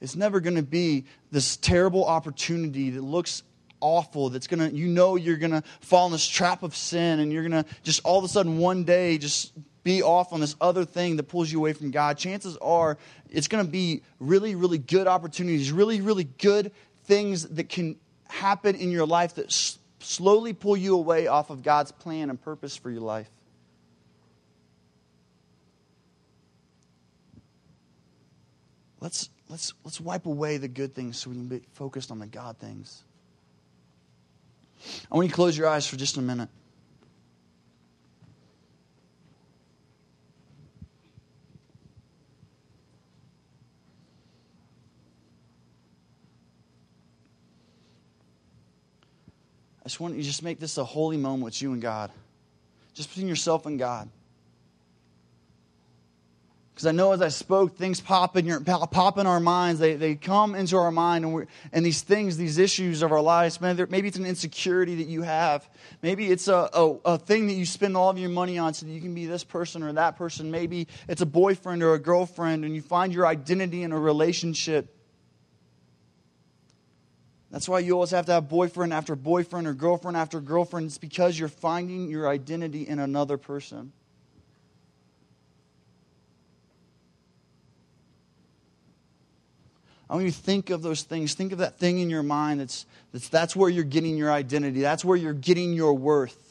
It's 0.00 0.14
never 0.14 0.40
going 0.40 0.56
to 0.56 0.62
be 0.62 1.06
this 1.30 1.56
terrible 1.56 2.04
opportunity 2.04 2.90
that 2.90 3.02
looks 3.02 3.42
awful 3.80 4.28
that's 4.30 4.48
going 4.48 4.58
to 4.58 4.76
you 4.76 4.88
know 4.88 5.14
you're 5.16 5.36
going 5.36 5.52
to 5.52 5.62
fall 5.80 6.06
in 6.06 6.12
this 6.12 6.26
trap 6.26 6.64
of 6.64 6.74
sin 6.74 7.20
and 7.20 7.32
you're 7.32 7.48
going 7.48 7.62
to 7.62 7.68
just 7.84 8.00
all 8.04 8.18
of 8.18 8.24
a 8.24 8.28
sudden 8.28 8.58
one 8.58 8.82
day 8.82 9.18
just 9.18 9.52
be 9.84 10.02
off 10.02 10.32
on 10.32 10.40
this 10.40 10.56
other 10.60 10.84
thing 10.84 11.16
that 11.16 11.22
pulls 11.24 11.50
you 11.50 11.58
away 11.58 11.72
from 11.72 11.92
God. 11.92 12.18
Chances 12.18 12.56
are 12.56 12.98
it's 13.30 13.46
going 13.46 13.64
to 13.64 13.70
be 13.70 14.02
really 14.18 14.54
really 14.54 14.78
good 14.78 15.06
opportunities, 15.06 15.70
really 15.70 16.00
really 16.00 16.24
good 16.24 16.72
things 17.04 17.48
that 17.48 17.68
can 17.68 17.96
happen 18.28 18.74
in 18.74 18.90
your 18.90 19.06
life 19.06 19.34
that 19.36 19.50
slowly 20.00 20.52
pull 20.52 20.76
you 20.76 20.94
away 20.94 21.26
off 21.26 21.50
of 21.50 21.62
God's 21.62 21.92
plan 21.92 22.30
and 22.30 22.40
purpose 22.40 22.76
for 22.76 22.90
your 22.90 23.00
life. 23.00 23.28
Let's, 29.00 29.30
let's, 29.48 29.74
let's 29.84 30.00
wipe 30.00 30.26
away 30.26 30.56
the 30.56 30.68
good 30.68 30.94
things 30.94 31.18
so 31.18 31.30
we 31.30 31.36
can 31.36 31.46
be 31.46 31.62
focused 31.72 32.10
on 32.10 32.18
the 32.18 32.26
God 32.26 32.58
things. 32.58 33.04
I 35.10 35.14
want 35.14 35.26
you 35.26 35.30
to 35.30 35.34
close 35.34 35.56
your 35.56 35.68
eyes 35.68 35.86
for 35.86 35.96
just 35.96 36.16
a 36.16 36.22
minute. 36.22 36.48
Just 49.88 50.00
want 50.00 50.14
you 50.14 50.20
to 50.20 50.26
just 50.26 50.42
make 50.42 50.60
this 50.60 50.76
a 50.76 50.84
holy 50.84 51.16
moment 51.16 51.44
with 51.44 51.62
you 51.62 51.72
and 51.72 51.80
God. 51.80 52.10
Just 52.92 53.08
between 53.08 53.26
yourself 53.26 53.64
and 53.64 53.78
God. 53.78 54.10
Because 56.74 56.86
I 56.86 56.92
know 56.92 57.10
as 57.10 57.22
I 57.22 57.28
spoke, 57.28 57.76
things 57.76 58.00
pop 58.00 58.36
in, 58.36 58.46
your, 58.46 58.60
pop 58.60 59.18
in 59.18 59.26
our 59.26 59.40
minds. 59.40 59.80
They, 59.80 59.96
they 59.96 60.14
come 60.14 60.54
into 60.54 60.76
our 60.76 60.92
mind, 60.92 61.24
and, 61.24 61.32
we're, 61.32 61.46
and 61.72 61.84
these 61.84 62.02
things, 62.02 62.36
these 62.36 62.58
issues 62.58 63.02
of 63.02 63.10
our 63.12 63.22
lives, 63.22 63.60
maybe 63.60 64.06
it's 64.06 64.18
an 64.18 64.26
insecurity 64.26 64.96
that 64.96 65.08
you 65.08 65.22
have. 65.22 65.68
Maybe 66.02 66.30
it's 66.30 66.48
a, 66.48 66.68
a, 66.72 66.96
a 67.04 67.18
thing 67.18 67.46
that 67.46 67.54
you 67.54 67.66
spend 67.66 67.96
all 67.96 68.10
of 68.10 68.18
your 68.18 68.30
money 68.30 68.58
on 68.58 68.74
so 68.74 68.86
that 68.86 68.92
you 68.92 69.00
can 69.00 69.14
be 69.14 69.26
this 69.26 69.42
person 69.42 69.82
or 69.82 69.92
that 69.94 70.16
person. 70.16 70.50
Maybe 70.50 70.86
it's 71.08 71.22
a 71.22 71.26
boyfriend 71.26 71.82
or 71.82 71.94
a 71.94 71.98
girlfriend, 71.98 72.64
and 72.64 72.74
you 72.76 72.82
find 72.82 73.12
your 73.12 73.26
identity 73.26 73.82
in 73.82 73.92
a 73.92 73.98
relationship. 73.98 74.94
That's 77.50 77.68
why 77.68 77.78
you 77.78 77.94
always 77.94 78.10
have 78.10 78.26
to 78.26 78.32
have 78.32 78.48
boyfriend 78.48 78.92
after 78.92 79.16
boyfriend 79.16 79.66
or 79.66 79.72
girlfriend 79.72 80.16
after 80.16 80.40
girlfriend. 80.40 80.86
It's 80.86 80.98
because 80.98 81.38
you're 81.38 81.48
finding 81.48 82.10
your 82.10 82.28
identity 82.28 82.86
in 82.86 82.98
another 82.98 83.38
person. 83.38 83.92
I 90.10 90.14
want 90.14 90.24
you 90.24 90.30
to 90.30 90.38
think 90.38 90.70
of 90.70 90.82
those 90.82 91.02
things. 91.02 91.34
Think 91.34 91.52
of 91.52 91.58
that 91.58 91.78
thing 91.78 91.98
in 91.98 92.08
your 92.08 92.22
mind 92.22 92.60
that's, 92.60 92.86
that's, 93.12 93.28
that's 93.28 93.54
where 93.54 93.68
you're 93.68 93.84
getting 93.84 94.16
your 94.16 94.32
identity, 94.32 94.80
that's 94.80 95.04
where 95.04 95.16
you're 95.16 95.34
getting 95.34 95.72
your 95.72 95.94
worth. 95.94 96.47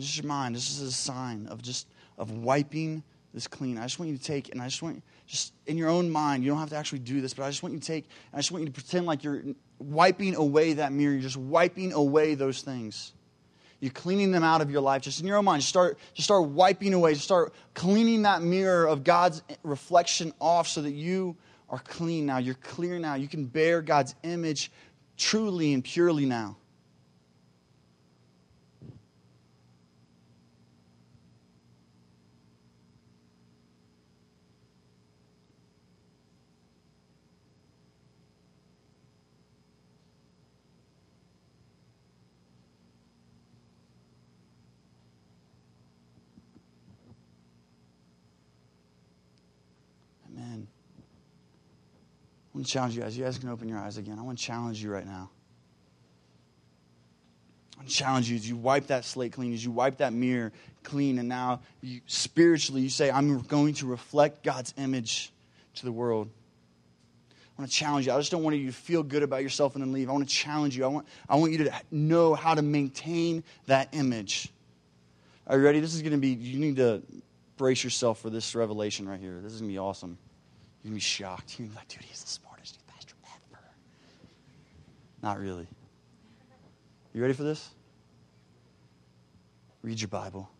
Just 0.00 0.16
your 0.16 0.26
mind, 0.26 0.54
this 0.54 0.70
is 0.70 0.80
a 0.80 0.92
sign 0.92 1.46
of 1.48 1.62
just 1.62 1.86
of 2.18 2.30
wiping 2.30 3.02
this 3.32 3.46
clean. 3.46 3.78
I 3.78 3.82
just 3.82 3.98
want 3.98 4.10
you 4.10 4.16
to 4.16 4.22
take, 4.22 4.50
and 4.50 4.60
I 4.60 4.66
just 4.66 4.82
want 4.82 5.02
just 5.26 5.52
in 5.66 5.76
your 5.78 5.88
own 5.88 6.10
mind, 6.10 6.42
you 6.42 6.50
don't 6.50 6.58
have 6.58 6.70
to 6.70 6.76
actually 6.76 6.98
do 7.00 7.20
this, 7.20 7.34
but 7.34 7.44
I 7.44 7.50
just 7.50 7.62
want 7.62 7.74
you 7.74 7.80
to 7.80 7.86
take, 7.86 8.08
I 8.34 8.38
just 8.38 8.50
want 8.50 8.62
you 8.62 8.66
to 8.66 8.72
pretend 8.72 9.06
like 9.06 9.22
you're 9.22 9.42
wiping 9.78 10.34
away 10.34 10.74
that 10.74 10.92
mirror. 10.92 11.12
You're 11.12 11.22
just 11.22 11.36
wiping 11.36 11.92
away 11.92 12.34
those 12.34 12.62
things. 12.62 13.12
You're 13.78 13.92
cleaning 13.92 14.32
them 14.32 14.42
out 14.42 14.60
of 14.60 14.70
your 14.70 14.82
life. 14.82 15.02
Just 15.02 15.20
in 15.20 15.26
your 15.26 15.36
own 15.36 15.44
mind, 15.44 15.62
just 15.62 15.70
start, 15.70 15.98
just 16.12 16.26
start 16.26 16.48
wiping 16.48 16.92
away. 16.92 17.14
Just 17.14 17.24
start 17.24 17.54
cleaning 17.74 18.22
that 18.22 18.42
mirror 18.42 18.86
of 18.86 19.04
God's 19.04 19.42
reflection 19.62 20.34
off 20.40 20.68
so 20.68 20.82
that 20.82 20.92
you 20.92 21.36
are 21.70 21.78
clean 21.78 22.26
now. 22.26 22.38
You're 22.38 22.54
clear 22.56 22.98
now. 22.98 23.14
You 23.14 23.28
can 23.28 23.46
bear 23.46 23.80
God's 23.80 24.14
image 24.22 24.70
truly 25.16 25.72
and 25.72 25.84
purely 25.84 26.26
now. 26.26 26.56
Amen. 50.32 50.66
I 52.49 52.49
want 52.60 52.66
to 52.66 52.72
challenge 52.72 52.94
you 52.94 53.02
guys. 53.02 53.16
You 53.16 53.24
guys 53.24 53.38
can 53.38 53.48
open 53.48 53.68
your 53.68 53.78
eyes 53.78 53.96
again. 53.96 54.18
I 54.18 54.22
want 54.22 54.38
to 54.38 54.44
challenge 54.44 54.82
you 54.82 54.90
right 54.90 55.06
now. 55.06 55.30
I 57.74 57.78
want 57.78 57.88
to 57.88 57.94
challenge 57.94 58.28
you 58.28 58.36
as 58.36 58.46
you 58.46 58.56
wipe 58.56 58.88
that 58.88 59.06
slate 59.06 59.32
clean, 59.32 59.54
as 59.54 59.64
you 59.64 59.70
wipe 59.70 59.96
that 59.98 60.12
mirror 60.12 60.52
clean, 60.82 61.18
and 61.18 61.26
now 61.26 61.60
you, 61.80 62.02
spiritually 62.06 62.82
you 62.82 62.90
say, 62.90 63.10
I'm 63.10 63.40
going 63.40 63.74
to 63.74 63.86
reflect 63.86 64.44
God's 64.44 64.74
image 64.76 65.32
to 65.76 65.86
the 65.86 65.92
world. 65.92 66.28
I 67.32 67.62
want 67.62 67.70
to 67.70 67.76
challenge 67.76 68.06
you. 68.06 68.12
I 68.12 68.18
just 68.18 68.30
don't 68.30 68.42
want 68.42 68.56
you 68.56 68.66
to 68.66 68.72
feel 68.72 69.02
good 69.02 69.22
about 69.22 69.42
yourself 69.42 69.74
and 69.74 69.82
then 69.82 69.92
leave. 69.92 70.10
I 70.10 70.12
want 70.12 70.28
to 70.28 70.34
challenge 70.34 70.76
you. 70.76 70.84
I 70.84 70.88
want, 70.88 71.08
I 71.30 71.36
want 71.36 71.52
you 71.52 71.64
to 71.64 71.72
know 71.90 72.34
how 72.34 72.54
to 72.54 72.62
maintain 72.62 73.42
that 73.66 73.88
image. 73.92 74.50
Are 75.46 75.56
you 75.56 75.64
ready? 75.64 75.80
This 75.80 75.94
is 75.94 76.02
going 76.02 76.12
to 76.12 76.18
be, 76.18 76.28
you 76.28 76.58
need 76.58 76.76
to 76.76 77.02
brace 77.56 77.82
yourself 77.82 78.20
for 78.20 78.28
this 78.28 78.54
revelation 78.54 79.08
right 79.08 79.20
here. 79.20 79.40
This 79.42 79.54
is 79.54 79.60
going 79.60 79.70
to 79.70 79.74
be 79.74 79.78
awesome. 79.78 80.18
You're 80.82 80.90
going 80.90 80.92
to 80.92 80.96
be 80.96 81.00
shocked. 81.00 81.58
You're 81.58 81.66
going 81.66 81.70
to 81.70 81.74
be 81.74 81.80
like, 81.80 81.88
dude, 81.88 82.02
he's 82.04 82.22
the 82.22 82.28
smartest. 82.28 82.49
Not 85.22 85.38
really. 85.38 85.66
You 87.12 87.20
ready 87.20 87.34
for 87.34 87.42
this? 87.42 87.70
Read 89.82 90.00
your 90.00 90.08
Bible. 90.08 90.50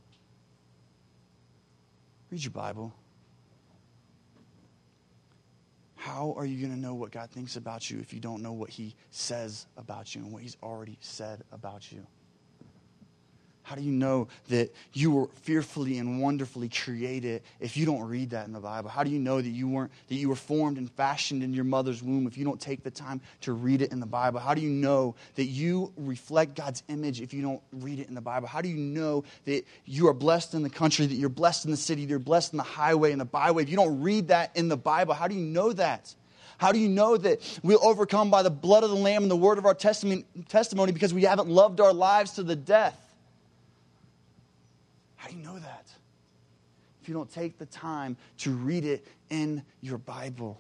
Read 2.31 2.43
your 2.43 2.53
Bible. 2.53 2.95
How 5.97 6.35
are 6.37 6.47
you 6.47 6.59
going 6.59 6.75
to 6.75 6.81
know 6.81 6.95
what 6.95 7.11
God 7.11 7.31
thinks 7.31 7.57
about 7.57 7.91
you 7.91 7.99
if 8.01 8.13
you 8.13 8.21
don't 8.21 8.43
know 8.43 8.53
what 8.53 8.71
He 8.71 8.97
says 9.11 9.67
about 9.77 10.15
you 10.15 10.23
and 10.23 10.33
what 10.33 10.43
He's 10.43 10.57
already 10.63 10.97
said 11.01 11.45
about 11.53 11.93
you? 11.93 12.07
How 13.71 13.77
do 13.77 13.83
you 13.83 13.93
know 13.93 14.27
that 14.49 14.75
you 14.93 15.13
were 15.13 15.29
fearfully 15.43 15.99
and 15.99 16.21
wonderfully 16.21 16.69
created 16.69 17.43
if 17.61 17.77
you 17.77 17.87
don't 17.87 18.03
read 18.03 18.31
that 18.31 18.49
in 18.49 18.53
the 18.53 18.59
Bible? 18.59 18.91
How 18.91 19.05
do 19.05 19.11
you 19.11 19.21
know 19.21 19.41
that 19.41 19.49
you 19.49 19.69
weren't 19.69 19.93
that 20.09 20.17
you 20.17 20.29
were 20.29 20.35
formed 20.35 20.77
and 20.77 20.91
fashioned 20.91 21.45
in 21.45 21.55
your 21.55 21.63
mother's 21.63 22.03
womb 22.03 22.27
if 22.27 22.37
you 22.37 22.45
don't 22.45 22.61
take 22.61 22.83
the 22.83 22.91
time 22.91 23.21
to 23.43 23.53
read 23.53 23.81
it 23.81 23.93
in 23.93 24.01
the 24.01 24.07
Bible? 24.07 24.41
How 24.41 24.55
do 24.55 24.61
you 24.61 24.71
know 24.71 25.15
that 25.37 25.45
you 25.45 25.93
reflect 25.97 26.57
God's 26.57 26.83
image 26.89 27.21
if 27.21 27.33
you 27.33 27.43
don't 27.43 27.63
read 27.73 28.01
it 28.01 28.09
in 28.09 28.17
the 28.17 28.21
Bible? 28.21 28.49
How 28.49 28.61
do 28.61 28.69
you 28.69 28.75
know 28.75 29.23
that 29.45 29.65
you 29.85 30.09
are 30.09 30.15
blessed 30.15 30.55
in 30.55 30.65
the 30.65 30.69
country, 30.69 31.07
that 31.07 31.15
you're 31.15 31.29
blessed 31.29 31.65
in 31.65 31.71
the 31.71 31.77
city, 31.77 32.05
that 32.05 32.11
you're 32.11 32.19
blessed 32.19 32.53
in 32.53 32.57
the 32.57 32.65
highway 32.65 33.13
and 33.13 33.21
the 33.21 33.25
byway? 33.25 33.63
If 33.63 33.69
you 33.69 33.77
don't 33.77 34.03
read 34.03 34.27
that 34.29 34.51
in 34.57 34.67
the 34.67 34.77
Bible, 34.77 35.15
how 35.15 35.29
do 35.29 35.37
you 35.37 35.43
know 35.43 35.73
that? 35.75 36.13
How 36.59 36.73
do 36.73 36.81
you 36.81 36.89
know 36.89 37.17
that 37.17 37.61
we'll 37.63 37.87
overcome 37.87 38.33
by 38.33 38.43
the 38.43 38.51
blood 38.51 38.83
of 38.83 38.91
the 38.91 38.97
Lamb 38.97 39.23
and 39.23 39.31
the 39.31 39.37
word 39.37 39.59
of 39.59 39.65
our 39.65 39.75
testimony, 39.75 40.25
because 40.91 41.15
we 41.15 41.23
haven't 41.23 41.49
loved 41.49 41.81
our 41.81 41.93
lives 41.93 42.33
to 42.33 42.43
the 42.43 42.57
death? 42.57 43.07
How 45.21 45.29
do 45.29 45.37
you 45.37 45.43
know 45.43 45.59
that? 45.59 45.87
If 47.03 47.09
you 47.09 47.15
don't 47.15 47.31
take 47.31 47.59
the 47.59 47.67
time 47.67 48.17
to 48.39 48.53
read 48.53 48.87
it 48.87 49.07
in 49.29 49.63
your 49.83 49.99
Bible. 49.99 50.59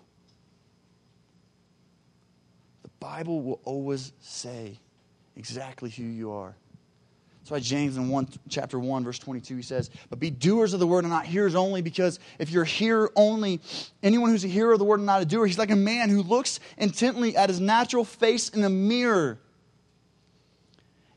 The 2.82 2.90
Bible 3.00 3.40
will 3.40 3.60
always 3.64 4.12
say 4.20 4.78
exactly 5.34 5.88
who 5.88 6.02
you 6.02 6.32
are. 6.32 6.54
That's 7.38 7.50
why 7.50 7.60
James 7.60 7.96
in 7.96 8.10
one, 8.10 8.28
chapter 8.50 8.78
1, 8.78 9.02
verse 9.02 9.18
22, 9.18 9.56
he 9.56 9.62
says, 9.62 9.88
But 10.10 10.18
be 10.18 10.28
doers 10.28 10.74
of 10.74 10.80
the 10.80 10.86
word 10.86 11.04
and 11.04 11.12
not 11.12 11.24
hearers 11.24 11.54
only, 11.54 11.80
because 11.80 12.20
if 12.38 12.50
you're 12.50 12.64
a 12.64 12.66
hearer 12.66 13.10
only, 13.16 13.62
anyone 14.02 14.28
who's 14.28 14.44
a 14.44 14.48
hearer 14.48 14.74
of 14.74 14.78
the 14.78 14.84
word 14.84 15.00
and 15.00 15.06
not 15.06 15.22
a 15.22 15.24
doer, 15.24 15.46
he's 15.46 15.58
like 15.58 15.70
a 15.70 15.76
man 15.76 16.10
who 16.10 16.22
looks 16.22 16.60
intently 16.76 17.34
at 17.34 17.48
his 17.48 17.60
natural 17.60 18.04
face 18.04 18.50
in 18.50 18.62
a 18.62 18.68
mirror. 18.68 19.38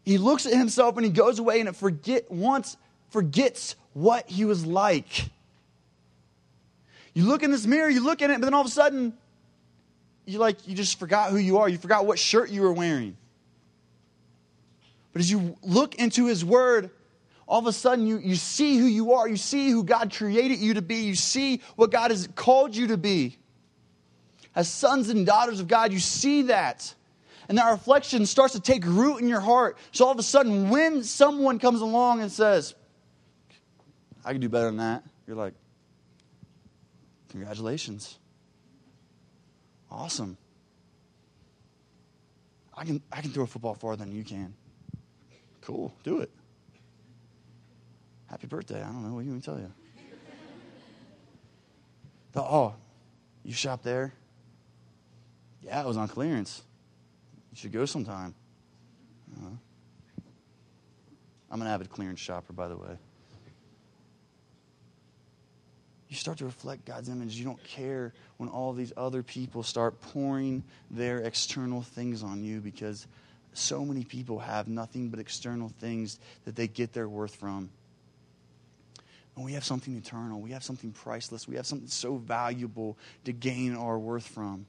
He 0.06 0.18
looks 0.18 0.46
at 0.46 0.54
himself 0.54 0.96
and 0.96 1.06
he 1.06 1.12
goes 1.12 1.40
away 1.40 1.60
and 1.60 1.68
it 1.68 1.76
forget 1.76 2.32
once 2.32 2.78
forgets 3.14 3.76
what 3.94 4.30
he 4.30 4.44
was 4.44 4.66
like. 4.66 5.30
You 7.14 7.26
look 7.26 7.44
in 7.44 7.52
this 7.52 7.66
mirror, 7.66 7.90
you 7.90 8.04
look 8.04 8.22
at 8.22 8.32
it, 8.32 8.40
but 8.40 8.46
then 8.48 8.54
all 8.56 8.62
of 8.62 8.68
a 8.68 8.72
sudden, 8.72 9.14
you 10.26 10.40
like 10.40 10.68
you 10.68 10.76
just 10.76 11.00
forgot 11.00 11.30
who 11.30 11.38
you 11.38 11.60
are. 11.60 11.70
You 11.70 11.78
forgot 11.78 12.06
what 12.06 12.18
shirt 12.18 12.50
you 12.50 12.62
were 12.64 12.74
wearing. 12.74 13.16
But 15.12 15.22
as 15.22 15.30
you 15.30 15.56
look 15.62 15.96
into 15.96 16.26
his 16.26 16.44
word, 16.44 16.90
all 17.46 17.60
of 17.60 17.68
a 17.68 17.74
sudden 17.74 18.08
you, 18.08 18.18
you 18.18 18.36
see 18.36 18.78
who 18.78 18.86
you 18.86 19.14
are. 19.14 19.30
You 19.30 19.38
see 19.38 19.70
who 19.70 19.84
God 19.84 20.12
created 20.12 20.58
you 20.58 20.74
to 20.74 20.82
be. 20.82 20.96
You 20.96 21.14
see 21.14 21.62
what 21.76 21.92
God 21.92 22.10
has 22.10 22.28
called 22.36 22.76
you 22.76 22.88
to 22.88 22.98
be. 22.98 23.38
As 24.56 24.68
sons 24.68 25.10
and 25.10 25.26
daughters 25.26 25.60
of 25.60 25.68
God, 25.68 25.94
you 25.94 26.00
see 26.00 26.44
that. 26.44 26.96
And 27.48 27.58
that 27.58 27.70
reflection 27.70 28.26
starts 28.26 28.54
to 28.54 28.60
take 28.60 28.86
root 28.86 29.18
in 29.18 29.28
your 29.28 29.42
heart. 29.42 29.78
So 29.92 30.06
all 30.06 30.12
of 30.12 30.18
a 30.18 30.24
sudden, 30.24 30.70
when 30.70 31.04
someone 31.04 31.60
comes 31.60 31.82
along 31.82 32.22
and 32.22 32.32
says, 32.32 32.74
I 34.26 34.32
can 34.32 34.42
do 34.42 34.50
better 34.50 34.68
than 34.68 34.78
that, 34.78 35.04
you're 35.28 35.36
like, 35.36 35.54
congratulations. 37.30 38.18
Awesome. 39.92 40.38
I 42.76 42.86
can, 42.86 43.02
I 43.12 43.22
can 43.22 43.32
throw 43.32 43.44
a 43.44 43.48
football 43.48 43.76
farther 43.76 44.04
than 44.04 44.14
you 44.14 44.24
can. 44.24 44.54
Cool, 45.62 45.94
do 46.04 46.20
it. 46.20 46.32
Happy 48.30 48.48
birthday. 48.48 48.82
I 48.82 48.88
don't 48.88 49.08
know 49.08 49.14
what 49.14 49.26
you 49.26 49.40
to 49.40 49.46
tell 49.46 49.60
you. 49.60 49.72
oh, 52.36 52.74
you 53.44 53.54
shop 53.54 53.84
there? 53.84 54.14
Yeah, 55.62 55.82
it 55.82 55.86
was 55.86 55.98
on 55.98 56.08
clearance. 56.08 56.64
You 57.52 57.58
should 57.58 57.72
go 57.72 57.86
sometime. 57.86 58.34
Uh, 59.38 59.50
I'm 61.52 61.62
an 61.62 61.68
avid 61.68 61.90
clearance 61.90 62.20
shopper, 62.20 62.54
by 62.54 62.68
the 62.68 62.76
way. 62.76 62.98
You 66.14 66.18
start 66.18 66.38
to 66.38 66.46
reflect 66.46 66.86
God's 66.86 67.10
image. 67.10 67.38
You 67.38 67.44
don't 67.44 67.64
care 67.64 68.14
when 68.38 68.48
all 68.48 68.72
these 68.72 68.94
other 68.96 69.24
people 69.24 69.64
start 69.64 70.00
pouring 70.00 70.64
their 70.92 71.18
external 71.18 71.82
things 71.82 72.22
on 72.22 72.44
you 72.44 72.62
because 72.62 73.08
so 73.54 73.84
many 73.84 74.04
people 74.04 74.38
have 74.38 74.68
nothing 74.68 75.10
but 75.10 75.20
external 75.20 75.70
things 75.80 76.20
that 76.46 76.56
they 76.56 76.68
get 76.68 76.94
their 76.94 77.10
worth 77.10 77.34
from. 77.34 77.72
And 79.36 79.44
we 79.44 79.54
have 79.54 79.64
something 79.64 79.98
eternal. 79.98 80.40
We 80.40 80.52
have 80.52 80.64
something 80.64 80.92
priceless. 80.92 81.48
We 81.48 81.56
have 81.56 81.66
something 81.66 81.88
so 81.88 82.18
valuable 82.18 82.96
to 83.26 83.34
gain 83.34 83.76
our 83.76 83.98
worth 83.98 84.28
from. 84.28 84.68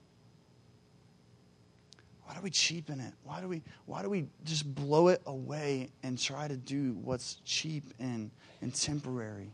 Why 2.23 2.37
do 2.37 2.41
we 2.41 2.49
cheapen 2.49 3.01
it? 3.01 3.13
Why 3.23 3.43
do 3.43 3.49
we, 3.49 3.61
why 3.85 4.01
do 4.01 4.09
we 4.09 4.29
just 4.45 4.75
blow 4.75 5.09
it 5.09 5.21
away 5.27 5.91
and 6.03 6.19
try 6.19 6.49
to 6.49 6.57
do 6.57 6.97
what's 7.03 7.35
cheap 7.45 7.85
and, 7.99 8.31
and 8.63 8.75
temporary? 8.75 9.53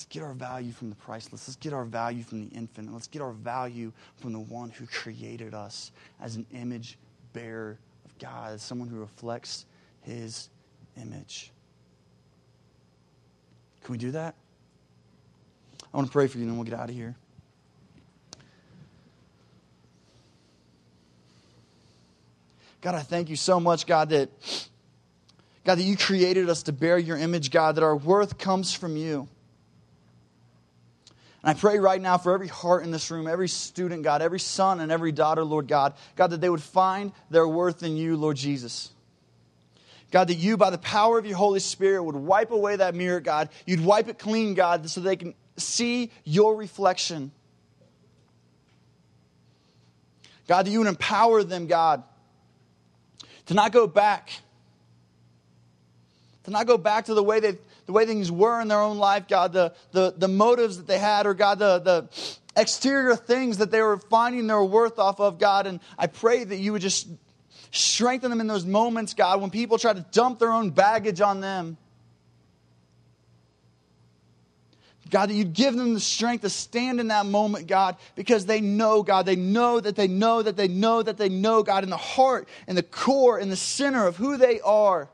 Let's 0.00 0.08
get 0.08 0.22
our 0.22 0.32
value 0.32 0.72
from 0.72 0.88
the 0.88 0.96
priceless. 0.96 1.46
Let's 1.46 1.56
get 1.56 1.74
our 1.74 1.84
value 1.84 2.22
from 2.22 2.48
the 2.48 2.56
infinite. 2.56 2.90
Let's 2.90 3.06
get 3.06 3.20
our 3.20 3.32
value 3.32 3.92
from 4.16 4.32
the 4.32 4.40
one 4.40 4.70
who 4.70 4.86
created 4.86 5.52
us 5.52 5.92
as 6.22 6.36
an 6.36 6.46
image 6.54 6.96
bearer 7.34 7.76
of 8.06 8.18
God, 8.18 8.54
as 8.54 8.62
someone 8.62 8.88
who 8.88 8.98
reflects 8.98 9.66
his 10.00 10.48
image. 10.96 11.50
Can 13.84 13.92
we 13.92 13.98
do 13.98 14.12
that? 14.12 14.34
I 15.92 15.96
want 15.98 16.08
to 16.08 16.12
pray 16.12 16.28
for 16.28 16.38
you, 16.38 16.44
and 16.44 16.52
then 16.52 16.56
we'll 16.56 16.64
get 16.64 16.80
out 16.80 16.88
of 16.88 16.94
here. 16.94 17.14
God, 22.80 22.94
I 22.94 23.00
thank 23.00 23.28
you 23.28 23.36
so 23.36 23.60
much, 23.60 23.86
God, 23.86 24.08
that 24.08 24.30
God, 25.66 25.74
that 25.74 25.82
you 25.82 25.98
created 25.98 26.48
us 26.48 26.62
to 26.62 26.72
bear 26.72 26.96
your 26.96 27.18
image, 27.18 27.50
God, 27.50 27.74
that 27.74 27.84
our 27.84 27.94
worth 27.94 28.38
comes 28.38 28.72
from 28.72 28.96
you. 28.96 29.28
And 31.42 31.56
I 31.56 31.58
pray 31.58 31.78
right 31.78 32.00
now 32.00 32.18
for 32.18 32.34
every 32.34 32.48
heart 32.48 32.84
in 32.84 32.90
this 32.90 33.10
room, 33.10 33.26
every 33.26 33.48
student, 33.48 34.02
God, 34.02 34.20
every 34.20 34.40
son 34.40 34.80
and 34.80 34.92
every 34.92 35.10
daughter, 35.10 35.42
Lord 35.42 35.68
God, 35.68 35.94
God, 36.14 36.28
that 36.28 36.40
they 36.40 36.50
would 36.50 36.62
find 36.62 37.12
their 37.30 37.48
worth 37.48 37.82
in 37.82 37.96
you, 37.96 38.16
Lord 38.16 38.36
Jesus. 38.36 38.90
God, 40.10 40.28
that 40.28 40.34
you, 40.34 40.56
by 40.56 40.70
the 40.70 40.78
power 40.78 41.18
of 41.18 41.24
your 41.24 41.36
Holy 41.36 41.60
Spirit, 41.60 42.02
would 42.02 42.16
wipe 42.16 42.50
away 42.50 42.76
that 42.76 42.94
mirror, 42.94 43.20
God. 43.20 43.48
You'd 43.64 43.84
wipe 43.84 44.08
it 44.08 44.18
clean, 44.18 44.54
God, 44.54 44.90
so 44.90 45.00
they 45.00 45.16
can 45.16 45.34
see 45.56 46.10
your 46.24 46.56
reflection. 46.56 47.30
God, 50.46 50.66
that 50.66 50.70
you 50.70 50.80
would 50.80 50.88
empower 50.88 51.44
them, 51.44 51.68
God, 51.68 52.02
to 53.46 53.54
not 53.54 53.72
go 53.72 53.86
back, 53.86 54.32
to 56.44 56.50
not 56.50 56.66
go 56.66 56.76
back 56.76 57.06
to 57.06 57.14
the 57.14 57.22
way 57.22 57.40
they 57.40 57.56
the 57.90 57.94
way 57.94 58.06
things 58.06 58.30
were 58.30 58.60
in 58.60 58.68
their 58.68 58.80
own 58.80 58.98
life, 58.98 59.26
God, 59.26 59.52
the, 59.52 59.74
the, 59.90 60.14
the 60.16 60.28
motives 60.28 60.76
that 60.76 60.86
they 60.86 61.00
had, 61.00 61.26
or 61.26 61.34
God, 61.34 61.58
the, 61.58 61.80
the 61.80 62.08
exterior 62.56 63.16
things 63.16 63.58
that 63.58 63.72
they 63.72 63.82
were 63.82 63.96
finding 63.96 64.46
their 64.46 64.62
worth 64.62 65.00
off 65.00 65.18
of, 65.18 65.40
God. 65.40 65.66
And 65.66 65.80
I 65.98 66.06
pray 66.06 66.44
that 66.44 66.56
you 66.56 66.70
would 66.70 66.82
just 66.82 67.08
strengthen 67.72 68.30
them 68.30 68.40
in 68.40 68.46
those 68.46 68.64
moments, 68.64 69.14
God, 69.14 69.40
when 69.40 69.50
people 69.50 69.76
try 69.76 69.92
to 69.92 70.06
dump 70.12 70.38
their 70.38 70.52
own 70.52 70.70
baggage 70.70 71.20
on 71.20 71.40
them. 71.40 71.78
God, 75.10 75.30
that 75.30 75.34
you'd 75.34 75.52
give 75.52 75.74
them 75.74 75.92
the 75.92 75.98
strength 75.98 76.42
to 76.42 76.48
stand 76.48 77.00
in 77.00 77.08
that 77.08 77.26
moment, 77.26 77.66
God, 77.66 77.96
because 78.14 78.46
they 78.46 78.60
know, 78.60 79.02
God, 79.02 79.26
they 79.26 79.34
know 79.34 79.80
that 79.80 79.96
they 79.96 80.06
know 80.06 80.42
that 80.42 80.56
they 80.56 80.68
know 80.68 81.02
that 81.02 81.16
they 81.16 81.28
know, 81.28 81.64
God, 81.64 81.82
in 81.82 81.90
the 81.90 81.96
heart, 81.96 82.48
in 82.68 82.76
the 82.76 82.84
core, 82.84 83.40
in 83.40 83.48
the 83.48 83.56
center 83.56 84.06
of 84.06 84.16
who 84.16 84.36
they 84.36 84.60
are. 84.60 85.08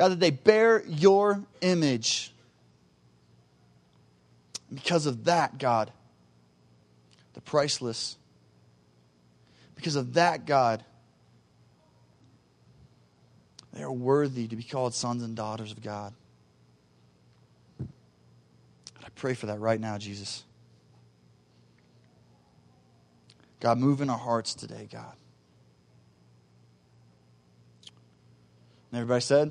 God, 0.00 0.12
that 0.12 0.20
they 0.20 0.30
bear 0.30 0.82
your 0.86 1.44
image. 1.60 2.32
because 4.72 5.04
of 5.04 5.24
that, 5.24 5.58
God, 5.58 5.92
the 7.34 7.42
priceless, 7.42 8.16
because 9.74 9.96
of 9.96 10.14
that, 10.14 10.46
God, 10.46 10.82
they 13.74 13.82
are 13.82 13.92
worthy 13.92 14.48
to 14.48 14.56
be 14.56 14.62
called 14.62 14.94
sons 14.94 15.22
and 15.22 15.36
daughters 15.36 15.70
of 15.70 15.82
God. 15.82 16.14
And 17.78 17.88
I 19.04 19.08
pray 19.16 19.34
for 19.34 19.44
that 19.46 19.60
right 19.60 19.78
now, 19.78 19.98
Jesus. 19.98 20.44
God, 23.60 23.76
move 23.76 24.00
in 24.00 24.08
our 24.08 24.16
hearts 24.16 24.54
today, 24.54 24.88
God. 24.90 25.14
And 28.90 29.00
everybody 29.00 29.20
said? 29.20 29.50